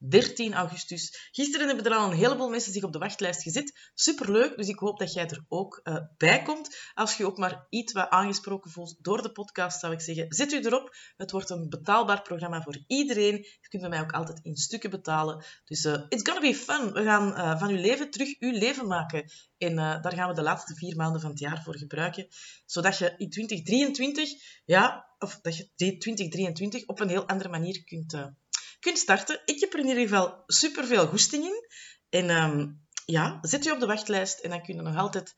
13 0.09 0.53
augustus. 0.53 1.29
Gisteren 1.31 1.67
hebben 1.67 1.85
er 1.85 1.97
al 1.97 2.11
een 2.11 2.17
heleboel 2.17 2.49
mensen 2.49 2.73
zich 2.73 2.83
op 2.83 2.93
de 2.93 2.99
wachtlijst 2.99 3.41
gezet. 3.41 3.91
Superleuk, 3.93 4.57
dus 4.57 4.67
ik 4.67 4.79
hoop 4.79 4.99
dat 4.99 5.13
jij 5.13 5.27
er 5.27 5.45
ook 5.47 5.81
uh, 5.83 5.97
bij 6.17 6.41
komt. 6.41 6.77
Als 6.93 7.17
je 7.17 7.25
ook 7.25 7.37
maar 7.37 7.65
iets 7.69 7.93
wat 7.93 8.09
aangesproken 8.09 8.71
voelt 8.71 8.95
door 9.01 9.21
de 9.21 9.31
podcast, 9.31 9.79
zou 9.79 9.93
ik 9.93 10.01
zeggen, 10.01 10.25
zet 10.29 10.51
u 10.51 10.59
erop. 10.59 10.95
Het 11.17 11.31
wordt 11.31 11.49
een 11.49 11.69
betaalbaar 11.69 12.21
programma 12.21 12.61
voor 12.61 12.83
iedereen. 12.87 13.35
Je 13.35 13.67
kunt 13.69 13.81
bij 13.81 13.91
mij 13.91 14.01
ook 14.01 14.11
altijd 14.11 14.39
in 14.43 14.55
stukken 14.55 14.89
betalen. 14.89 15.45
Dus 15.65 15.85
uh, 15.85 16.05
it's 16.09 16.29
gonna 16.29 16.41
be 16.41 16.55
fun. 16.55 16.93
We 16.93 17.03
gaan 17.03 17.27
uh, 17.27 17.59
van 17.59 17.69
uw 17.69 17.81
leven 17.81 18.09
terug 18.11 18.35
uw 18.39 18.51
leven 18.51 18.87
maken. 18.87 19.31
En 19.57 19.75
daar 19.75 20.13
gaan 20.13 20.27
we 20.29 20.35
de 20.35 20.41
laatste 20.41 20.75
vier 20.75 20.95
maanden 20.95 21.21
van 21.21 21.29
het 21.29 21.39
jaar 21.39 21.63
voor 21.63 21.77
gebruiken. 21.77 22.27
Zodat 22.65 22.97
je 22.97 23.13
in 23.17 23.29
2023, 23.29 24.29
ja, 24.65 25.15
of 25.19 25.39
dat 25.41 25.57
je 25.57 25.69
2023 25.75 26.85
op 26.85 26.99
een 26.99 27.09
heel 27.09 27.27
andere 27.27 27.49
manier 27.49 27.83
kunt 27.83 28.33
kunt 28.83 28.97
starten. 28.97 29.41
Ik 29.45 29.59
heb 29.59 29.73
er 29.73 29.79
in 29.79 29.87
ieder 29.87 30.03
geval 30.03 30.43
super 30.47 30.85
veel 30.85 31.07
goesting 31.07 31.43
in. 31.43 31.67
En 32.09 32.29
um, 32.29 32.85
ja, 33.05 33.39
zet 33.41 33.65
u 33.65 33.71
op 33.71 33.79
de 33.79 33.85
wachtlijst 33.85 34.39
en 34.39 34.49
dan 34.49 34.63
kun 34.63 34.75
je 34.75 34.81
nog 34.81 34.95
altijd 34.95 35.35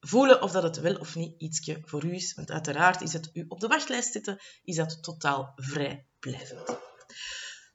voelen 0.00 0.42
of 0.42 0.52
dat 0.52 0.62
het 0.62 0.80
wel 0.80 0.96
of 0.96 1.14
niet 1.14 1.40
ietsje 1.40 1.80
voor 1.84 2.04
u 2.04 2.14
is. 2.14 2.34
Want 2.34 2.50
uiteraard 2.50 3.00
is 3.00 3.12
het 3.12 3.30
u 3.32 3.44
op 3.48 3.60
de 3.60 3.66
wachtlijst 3.66 4.12
zitten, 4.12 4.40
is 4.64 4.76
dat 4.76 5.02
totaal 5.02 5.52
vrijblijvend. 5.56 6.78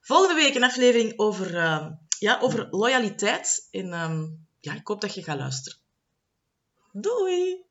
Volgende 0.02 0.42
week 0.42 0.56
een 0.56 0.64
aflevering 0.64 1.20
over, 1.20 1.56
uh, 1.56 1.88
ja, 2.20 2.40
over 2.40 2.68
loyaliteit. 2.70 3.68
En 3.72 3.94
um, 3.94 4.48
ja, 4.60 4.74
ik 4.74 4.88
hoop 4.88 5.02
dat 5.02 5.14
je 5.14 5.24
gaat 5.24 5.38
luisteren. 5.38 5.80
Doei! 6.92 7.69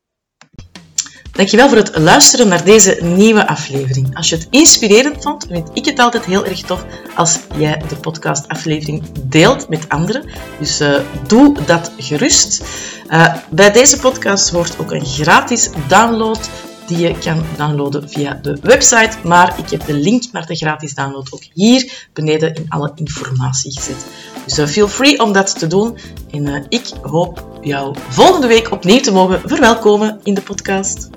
Dankjewel 1.38 1.68
voor 1.68 1.76
het 1.76 1.98
luisteren 1.98 2.48
naar 2.48 2.64
deze 2.64 2.98
nieuwe 3.02 3.46
aflevering. 3.46 4.16
Als 4.16 4.28
je 4.28 4.36
het 4.36 4.46
inspirerend 4.50 5.22
vond, 5.22 5.46
vind 5.50 5.70
ik 5.72 5.84
het 5.84 5.98
altijd 5.98 6.24
heel 6.24 6.44
erg 6.44 6.60
tof 6.60 6.84
als 7.14 7.38
jij 7.56 7.82
de 7.88 7.96
podcastaflevering 7.96 9.02
deelt 9.22 9.68
met 9.68 9.88
anderen. 9.88 10.24
Dus 10.58 10.80
uh, 10.80 10.98
doe 11.26 11.56
dat 11.66 11.92
gerust. 11.96 12.64
Uh, 13.10 13.34
bij 13.50 13.70
deze 13.70 13.98
podcast 13.98 14.50
hoort 14.50 14.78
ook 14.78 14.92
een 14.92 15.04
gratis 15.04 15.70
download 15.88 16.50
die 16.86 16.98
je 16.98 17.18
kan 17.18 17.44
downloaden 17.56 18.08
via 18.08 18.38
de 18.42 18.58
website. 18.62 19.16
Maar 19.24 19.58
ik 19.58 19.70
heb 19.70 19.86
de 19.86 19.94
link 19.94 20.22
naar 20.32 20.46
de 20.46 20.56
gratis 20.56 20.94
download 20.94 21.28
ook 21.30 21.42
hier 21.52 22.08
beneden 22.12 22.54
in 22.54 22.66
alle 22.68 22.92
informatie 22.94 23.72
gezet. 23.72 24.06
Dus 24.44 24.58
uh, 24.58 24.66
feel 24.66 24.88
free 24.88 25.22
om 25.22 25.32
dat 25.32 25.58
te 25.58 25.66
doen. 25.66 25.98
En 26.30 26.66
ik 26.68 26.84
hoop 27.02 27.58
jou 27.60 27.94
volgende 28.08 28.46
week 28.46 28.70
opnieuw 28.70 29.00
te 29.00 29.12
mogen 29.12 29.40
verwelkomen 29.44 30.20
in 30.22 30.34
de 30.34 30.42
podcast. 30.42 31.08